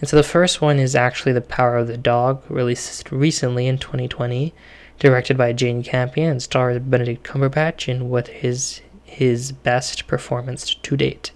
And 0.00 0.08
so 0.08 0.16
the 0.16 0.22
first 0.22 0.60
one 0.60 0.78
is 0.78 0.94
actually 0.94 1.32
The 1.32 1.40
Power 1.40 1.76
of 1.78 1.86
the 1.86 1.96
Dog, 1.96 2.42
released 2.50 3.10
recently 3.10 3.66
in 3.66 3.78
2020, 3.78 4.54
directed 4.98 5.38
by 5.38 5.52
Jane 5.52 5.82
Campion 5.82 6.30
and 6.30 6.42
stars 6.42 6.78
Benedict 6.80 7.26
Cumberbatch 7.26 7.88
in 7.88 8.10
what 8.10 8.28
is 8.28 8.82
his 9.04 9.52
best 9.52 10.06
performance 10.06 10.74
to 10.74 10.96
date. 10.96 11.32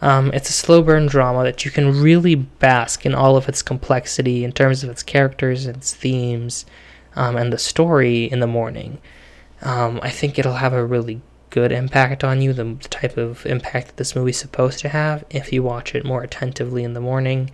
Um, 0.00 0.32
it's 0.34 0.50
a 0.50 0.52
slow 0.52 0.82
burn 0.82 1.06
drama 1.06 1.44
that 1.44 1.64
you 1.64 1.70
can 1.70 2.02
really 2.02 2.34
bask 2.34 3.06
in 3.06 3.14
all 3.14 3.36
of 3.36 3.48
its 3.48 3.62
complexity 3.62 4.44
in 4.44 4.52
terms 4.52 4.82
of 4.82 4.90
its 4.90 5.02
characters, 5.02 5.66
its 5.66 5.94
themes, 5.94 6.66
um, 7.16 7.36
and 7.36 7.52
the 7.52 7.58
story 7.58 8.24
in 8.24 8.40
the 8.40 8.46
morning. 8.46 8.98
Um, 9.62 10.00
I 10.02 10.10
think 10.10 10.38
it'll 10.38 10.54
have 10.54 10.72
a 10.72 10.84
really 10.84 11.22
good 11.54 11.70
impact 11.70 12.24
on 12.24 12.42
you, 12.42 12.52
the, 12.52 12.64
the 12.64 12.88
type 12.88 13.16
of 13.16 13.46
impact 13.46 13.86
that 13.86 13.96
this 13.96 14.16
movie's 14.16 14.36
supposed 14.36 14.80
to 14.80 14.88
have 14.88 15.24
if 15.30 15.52
you 15.52 15.62
watch 15.62 15.94
it 15.94 16.04
more 16.04 16.24
attentively 16.24 16.82
in 16.82 16.94
the 16.94 17.00
morning. 17.00 17.48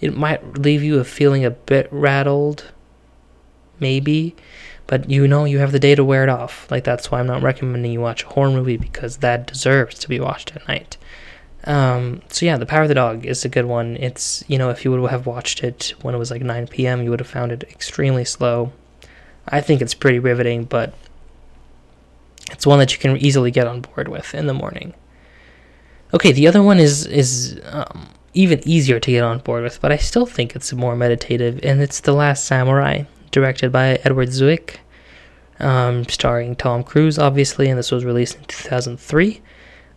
It 0.00 0.16
might 0.16 0.56
leave 0.58 0.82
you 0.82 0.98
a 0.98 1.04
feeling 1.04 1.44
a 1.44 1.50
bit 1.50 1.86
rattled, 1.90 2.72
maybe, 3.78 4.34
but 4.86 5.10
you 5.10 5.28
know 5.28 5.44
you 5.44 5.58
have 5.58 5.72
the 5.72 5.78
day 5.78 5.94
to 5.94 6.02
wear 6.02 6.22
it 6.22 6.30
off. 6.30 6.70
Like 6.70 6.84
that's 6.84 7.10
why 7.10 7.20
I'm 7.20 7.26
not 7.26 7.42
recommending 7.42 7.92
you 7.92 8.00
watch 8.00 8.24
a 8.24 8.28
horror 8.28 8.50
movie 8.50 8.78
because 8.78 9.18
that 9.18 9.46
deserves 9.46 9.98
to 9.98 10.08
be 10.08 10.18
watched 10.18 10.56
at 10.56 10.66
night. 10.66 10.96
Um, 11.64 12.22
so 12.30 12.46
yeah, 12.46 12.56
The 12.56 12.64
Power 12.66 12.82
of 12.82 12.88
the 12.88 12.94
Dog 12.94 13.26
is 13.26 13.44
a 13.44 13.50
good 13.50 13.66
one. 13.66 13.98
It's 13.98 14.42
you 14.48 14.56
know 14.56 14.70
if 14.70 14.86
you 14.86 14.90
would 14.90 15.10
have 15.10 15.26
watched 15.26 15.62
it 15.62 15.92
when 16.00 16.14
it 16.14 16.18
was 16.18 16.30
like 16.30 16.40
9 16.40 16.66
p.m., 16.68 17.02
you 17.02 17.10
would 17.10 17.20
have 17.20 17.28
found 17.28 17.52
it 17.52 17.62
extremely 17.64 18.24
slow. 18.24 18.72
I 19.46 19.60
think 19.60 19.82
it's 19.82 19.92
pretty 19.92 20.18
riveting, 20.18 20.64
but 20.64 20.94
it's 22.54 22.66
one 22.66 22.78
that 22.78 22.92
you 22.92 22.98
can 22.98 23.18
easily 23.18 23.50
get 23.50 23.66
on 23.66 23.82
board 23.82 24.08
with 24.08 24.34
in 24.34 24.46
the 24.46 24.54
morning. 24.54 24.94
Okay, 26.14 26.32
the 26.32 26.46
other 26.46 26.62
one 26.62 26.78
is 26.78 27.06
is 27.06 27.60
um, 27.66 28.08
even 28.32 28.66
easier 28.66 28.98
to 28.98 29.10
get 29.10 29.22
on 29.22 29.38
board 29.40 29.62
with, 29.64 29.80
but 29.80 29.92
I 29.92 29.96
still 29.96 30.26
think 30.26 30.56
it's 30.56 30.72
more 30.72 30.96
meditative, 30.96 31.60
and 31.62 31.82
it's 31.82 32.00
The 32.00 32.12
Last 32.12 32.44
Samurai 32.44 33.04
directed 33.30 33.72
by 33.72 33.98
Edward 34.04 34.28
Zwick, 34.28 34.76
um, 35.58 36.04
starring 36.04 36.54
Tom 36.54 36.84
Cruise, 36.84 37.18
obviously, 37.18 37.68
and 37.68 37.78
this 37.78 37.90
was 37.90 38.04
released 38.04 38.36
in 38.36 38.44
2003. 38.44 39.42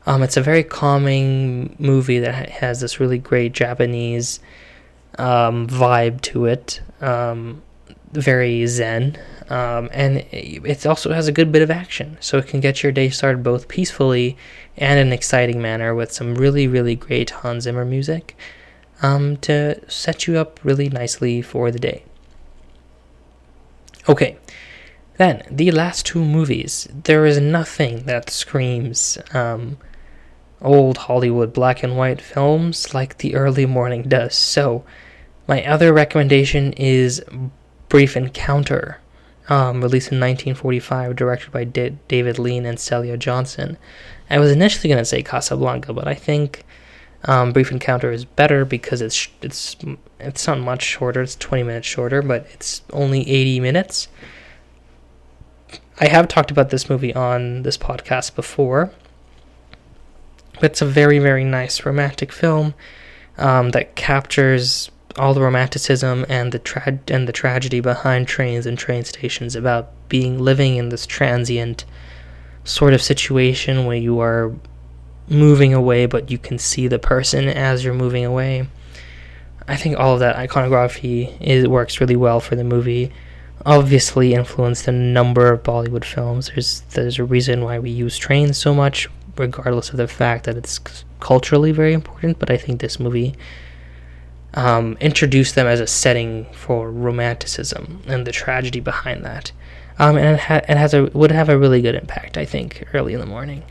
Um, 0.08 0.24
it's 0.24 0.38
a 0.38 0.42
very 0.42 0.64
calming 0.64 1.76
movie 1.80 2.20
that 2.20 2.50
has 2.50 2.82
this 2.82 3.00
really 3.00 3.18
great 3.18 3.52
Japanese 3.54 4.40
um, 5.20 5.68
vibe 5.68 6.22
to 6.22 6.46
it, 6.46 6.82
um, 7.02 7.62
very 8.14 8.66
zen, 8.68 9.18
um, 9.50 9.90
and 9.92 10.18
it 10.32 10.86
also 10.86 11.14
has 11.14 11.28
a 11.28 11.32
good 11.32 11.52
bit 11.52 11.62
of 11.62 11.72
action, 11.72 12.18
so 12.20 12.38
it 12.38 12.48
can 12.48 12.60
get 12.60 12.84
your 12.84 12.92
day 12.92 13.10
started 13.10 13.44
both 13.44 13.68
peacefully 13.68 14.38
and 14.78 15.00
in 15.00 15.08
an 15.08 15.14
exciting 15.14 15.62
manner 15.62 15.96
with 15.96 16.12
some 16.12 16.36
really, 16.36 16.68
really 16.68 16.96
great 16.96 17.30
Hans 17.30 17.64
Zimmer 17.64 17.86
music 17.86 18.36
um, 19.02 19.38
to 19.38 19.80
set 19.90 20.28
you 20.28 20.38
up 20.38 20.60
really 20.64 20.90
nicely 20.90 21.42
for 21.42 21.72
the 21.72 21.80
day. 21.80 22.04
Okay, 24.10 24.38
then 25.18 25.44
the 25.50 25.72
last 25.72 26.06
two 26.06 26.24
movies. 26.24 26.88
There 27.04 27.26
is 27.26 27.40
nothing 27.40 28.06
that 28.06 28.30
screams 28.30 29.18
um, 29.34 29.78
old 30.62 30.98
Hollywood 30.98 31.54
black 31.54 31.84
and 31.84 31.98
white 31.98 32.22
films 32.22 32.94
like 32.94 33.18
The 33.18 33.36
Early 33.36 33.66
Morning 33.66 34.04
does. 34.04 34.36
So, 34.36 34.86
my 35.48 35.66
other 35.66 35.94
recommendation 35.94 36.74
is 36.74 37.24
Brief 37.90 38.18
Encounter, 38.18 39.00
um, 39.50 39.82
released 39.82 40.12
in 40.12 40.20
1945, 40.20 41.16
directed 41.16 41.52
by 41.52 41.64
D- 41.64 41.98
David 42.08 42.38
Lean 42.40 42.66
and 42.66 42.80
Celia 42.80 43.18
Johnson. 43.18 43.78
I 44.30 44.40
was 44.40 44.52
initially 44.52 44.90
going 44.90 45.02
to 45.02 45.06
say 45.06 45.24
Casablanca, 45.24 45.94
but 45.94 46.08
I 46.08 46.14
think 46.14 46.66
um, 47.26 47.54
Brief 47.54 47.72
Encounter 47.72 48.12
is 48.12 48.26
better 48.26 48.66
because 48.66 49.02
it's 49.02 49.28
it's 49.42 49.76
it's 50.20 50.48
not 50.48 50.60
much 50.60 50.84
shorter. 50.84 51.22
It's 51.22 51.36
20 51.36 51.64
minutes 51.64 51.88
shorter, 51.88 52.22
but 52.22 52.46
it's 52.54 52.82
only 52.92 53.22
80 53.30 53.60
minutes. 53.60 54.08
I 56.00 56.08
have 56.08 56.28
talked 56.28 56.52
about 56.52 56.70
this 56.70 56.90
movie 56.90 57.14
on 57.14 57.64
this 57.64 57.78
podcast 57.78 58.36
before. 58.36 58.92
It's 60.62 60.82
a 60.82 60.86
very 60.86 61.20
very 61.20 61.44
nice 61.44 61.86
romantic 61.86 62.32
film 62.32 62.74
um, 63.38 63.72
that 63.72 63.96
captures 63.96 64.92
all 65.18 65.34
the 65.34 65.42
romanticism 65.42 66.26
and 66.30 66.52
the 66.52 66.60
tra- 66.60 67.00
and 67.08 67.28
the 67.28 67.34
tragedy 67.34 67.80
behind 67.80 68.28
trains 68.28 68.66
and 68.66 68.78
train 68.78 69.04
stations 69.04 69.56
about 69.56 69.90
being 70.10 70.40
living 70.40 70.78
in 70.78 70.90
this 70.90 71.06
transient 71.06 71.86
sort 72.64 72.94
of 72.94 73.02
situation 73.02 73.86
where 73.86 73.98
you 73.98 74.20
are 74.20 74.54
moving 75.30 75.74
away, 75.74 76.06
but 76.06 76.32
you 76.32 76.38
can 76.38 76.58
see 76.58 76.88
the 76.88 77.00
person 77.00 77.48
as 77.48 77.84
you're 77.84 77.94
moving 77.94 78.26
away. 78.26 78.68
I 79.68 79.76
think 79.76 79.98
all 79.98 80.14
of 80.14 80.20
that 80.22 80.38
iconography 80.38 81.36
is 81.42 81.68
works 81.68 82.00
really 82.00 82.16
well 82.16 82.40
for 82.40 82.56
the 82.56 82.64
movie. 82.64 83.12
Obviously, 83.66 84.34
influenced 84.34 84.88
a 84.88 84.92
number 84.92 85.52
of 85.52 85.64
Bollywood 85.64 86.06
films. 86.06 86.48
There's 86.48 86.82
there's 86.92 87.20
a 87.20 87.26
reason 87.26 87.64
why 87.64 87.80
we 87.80 87.90
use 87.90 88.18
trains 88.18 88.58
so 88.58 88.74
much, 88.74 89.10
regardless 89.36 89.90
of 89.90 89.98
the 89.98 90.08
fact 90.08 90.46
that 90.46 90.56
it's 90.56 90.80
culturally 91.20 91.72
very 91.72 91.94
important. 91.94 92.40
But 92.40 92.50
I 92.50 92.58
think 92.58 92.80
this 92.80 93.00
movie 93.00 93.36
um, 94.58 94.98
them 95.00 95.68
as 95.68 95.80
a 95.80 95.86
setting 95.86 96.46
for 96.52 96.92
romanticism 96.92 98.02
and 98.08 98.26
the 98.26 98.32
tragedy 98.32 98.80
behind 98.80 99.24
that. 99.24 99.52
Um, 100.00 100.18
and 100.18 100.36
it, 100.36 100.40
ha- 100.40 100.62
it 100.68 100.78
has 100.78 100.96
a 100.96 101.06
would 101.14 101.32
have 101.32 101.48
a 101.48 101.58
really 101.58 101.82
good 101.82 101.94
impact, 101.94 102.38
I 102.38 102.46
think, 102.46 102.84
early 102.94 103.14
in 103.14 103.20
the 103.20 103.26
morning. 103.28 103.64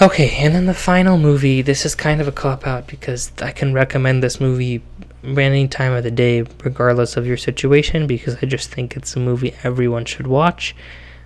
Okay, 0.00 0.30
and 0.36 0.54
then 0.54 0.66
the 0.66 0.74
final 0.74 1.18
movie. 1.18 1.60
This 1.60 1.84
is 1.84 1.96
kind 1.96 2.20
of 2.20 2.28
a 2.28 2.32
cop 2.32 2.68
out 2.68 2.86
because 2.86 3.32
I 3.42 3.50
can 3.50 3.72
recommend 3.72 4.22
this 4.22 4.40
movie 4.40 4.80
any 5.24 5.66
time 5.66 5.92
of 5.92 6.04
the 6.04 6.12
day, 6.12 6.42
regardless 6.62 7.16
of 7.16 7.26
your 7.26 7.36
situation, 7.36 8.06
because 8.06 8.36
I 8.40 8.46
just 8.46 8.70
think 8.70 8.96
it's 8.96 9.16
a 9.16 9.20
movie 9.20 9.54
everyone 9.64 10.04
should 10.04 10.28
watch. 10.28 10.76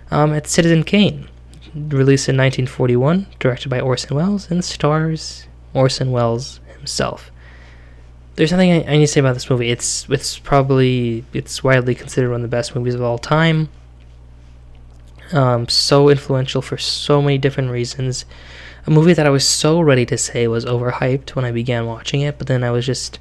Um, 0.09 0.33
it's 0.33 0.51
Citizen 0.51 0.83
Kane, 0.83 1.29
released 1.75 2.27
in 2.27 2.35
1941, 2.35 3.27
directed 3.39 3.69
by 3.69 3.79
Orson 3.79 4.15
Welles, 4.15 4.49
and 4.49 4.65
stars 4.65 5.45
Orson 5.75 6.11
Welles 6.11 6.59
himself. 6.75 7.31
There's 8.35 8.49
something 8.49 8.71
I, 8.71 8.83
I 8.83 8.97
need 8.97 9.01
to 9.01 9.07
say 9.07 9.19
about 9.19 9.33
this 9.33 9.49
movie. 9.49 9.69
It's 9.69 10.09
it's 10.09 10.39
probably 10.39 11.23
it's 11.33 11.63
widely 11.63 11.95
considered 11.95 12.31
one 12.31 12.41
of 12.43 12.49
the 12.49 12.55
best 12.55 12.75
movies 12.75 12.95
of 12.95 13.01
all 13.01 13.17
time. 13.17 13.69
Um, 15.31 15.67
so 15.67 16.09
influential 16.09 16.61
for 16.61 16.77
so 16.77 17.21
many 17.21 17.37
different 17.37 17.71
reasons 17.71 18.25
a 18.85 18.91
movie 18.91 19.13
that 19.13 19.25
I 19.25 19.29
was 19.29 19.47
so 19.47 19.79
ready 19.79 20.05
to 20.07 20.17
say 20.17 20.47
was 20.47 20.65
overhyped 20.65 21.35
when 21.35 21.45
I 21.45 21.51
began 21.51 21.85
watching 21.85 22.21
it, 22.21 22.37
but 22.37 22.47
then 22.47 22.63
I 22.63 22.71
was 22.71 22.85
just 22.85 23.19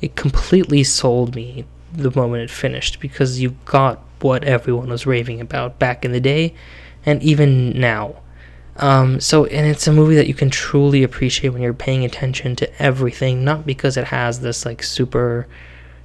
it 0.00 0.16
completely 0.16 0.84
sold 0.84 1.34
me 1.34 1.64
the 1.92 2.10
moment 2.12 2.42
it 2.44 2.50
finished 2.50 3.00
because 3.00 3.40
you 3.40 3.56
got 3.64 4.02
what 4.20 4.44
everyone 4.44 4.88
was 4.88 5.06
raving 5.06 5.40
about 5.40 5.78
back 5.78 6.04
in 6.04 6.12
the 6.12 6.20
day 6.20 6.54
and 7.04 7.22
even 7.22 7.78
now. 7.78 8.21
Um, 8.76 9.20
so, 9.20 9.44
and 9.46 9.66
it's 9.66 9.86
a 9.86 9.92
movie 9.92 10.16
that 10.16 10.26
you 10.26 10.34
can 10.34 10.50
truly 10.50 11.02
appreciate 11.02 11.50
when 11.50 11.62
you're 11.62 11.74
paying 11.74 12.04
attention 12.04 12.56
to 12.56 12.82
everything, 12.82 13.44
not 13.44 13.66
because 13.66 13.96
it 13.96 14.06
has 14.06 14.40
this 14.40 14.64
like 14.64 14.82
super 14.82 15.46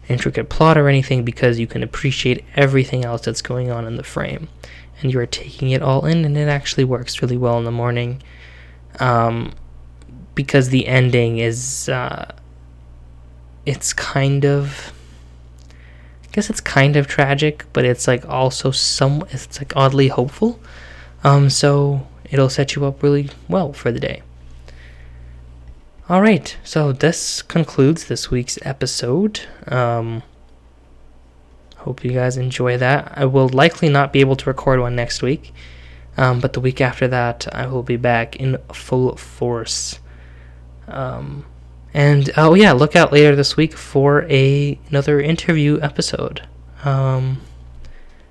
intricate 0.09 0.49
plot 0.49 0.77
or 0.77 0.89
anything, 0.89 1.23
because 1.23 1.59
you 1.59 1.67
can 1.67 1.81
appreciate 1.81 2.43
everything 2.55 3.05
else 3.05 3.21
that's 3.21 3.41
going 3.41 3.71
on 3.71 3.85
in 3.85 3.95
the 3.95 4.03
frame, 4.03 4.49
and 5.01 5.13
you 5.13 5.19
are 5.19 5.25
taking 5.25 5.71
it 5.71 5.81
all 5.81 6.05
in, 6.05 6.25
and 6.25 6.37
it 6.37 6.49
actually 6.49 6.83
works 6.83 7.21
really 7.21 7.37
well 7.37 7.57
in 7.57 7.63
the 7.63 7.71
morning. 7.71 8.21
Um, 8.99 9.53
because 10.35 10.69
the 10.69 10.87
ending 10.87 11.39
is, 11.39 11.89
uh, 11.89 12.35
it's 13.65 13.93
kind 13.93 14.45
of 14.45 14.93
I 16.23 16.27
guess 16.31 16.49
it's 16.49 16.61
kind 16.61 16.95
of 16.95 17.07
tragic, 17.07 17.65
but 17.73 17.85
it's 17.85 18.07
like 18.07 18.27
also 18.27 18.71
some 18.71 19.23
it's 19.31 19.59
like 19.59 19.75
oddly 19.75 20.09
hopeful. 20.09 20.59
Um, 21.23 21.49
so 21.49 22.07
it'll 22.29 22.49
set 22.49 22.75
you 22.75 22.85
up 22.85 23.01
really 23.01 23.29
well 23.47 23.73
for 23.73 23.91
the 23.91 23.99
day. 23.99 24.21
All 26.09 26.21
right, 26.21 26.55
so 26.63 26.93
this 26.93 27.41
concludes 27.41 28.05
this 28.05 28.31
week's 28.31 28.57
episode. 28.61 29.41
Um, 29.67 30.23
hope 31.77 32.03
you 32.03 32.13
guys 32.13 32.37
enjoy 32.37 32.77
that. 32.77 33.11
I 33.15 33.25
will 33.25 33.49
likely 33.49 33.89
not 33.89 34.13
be 34.13 34.21
able 34.21 34.37
to 34.37 34.49
record 34.49 34.79
one 34.79 34.95
next 34.95 35.21
week, 35.21 35.53
um, 36.15 36.39
but 36.39 36.53
the 36.53 36.61
week 36.61 36.79
after 36.79 37.09
that, 37.09 37.53
I 37.53 37.67
will 37.67 37.83
be 37.83 37.97
back 37.97 38.37
in 38.37 38.57
full 38.73 39.17
force. 39.17 39.99
Um, 40.87 41.45
and 41.93 42.29
oh 42.37 42.53
yeah, 42.53 42.71
look 42.71 42.95
out 42.95 43.11
later 43.11 43.35
this 43.35 43.57
week 43.57 43.73
for 43.73 44.25
a 44.29 44.79
another 44.89 45.19
interview 45.19 45.79
episode. 45.81 46.47
Um, 46.85 47.41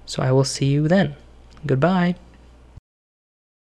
so 0.07 0.23
I 0.23 0.33
will 0.33 0.45
see 0.45 0.67
you 0.67 0.89
then. 0.89 1.15
Goodbye. 1.67 2.15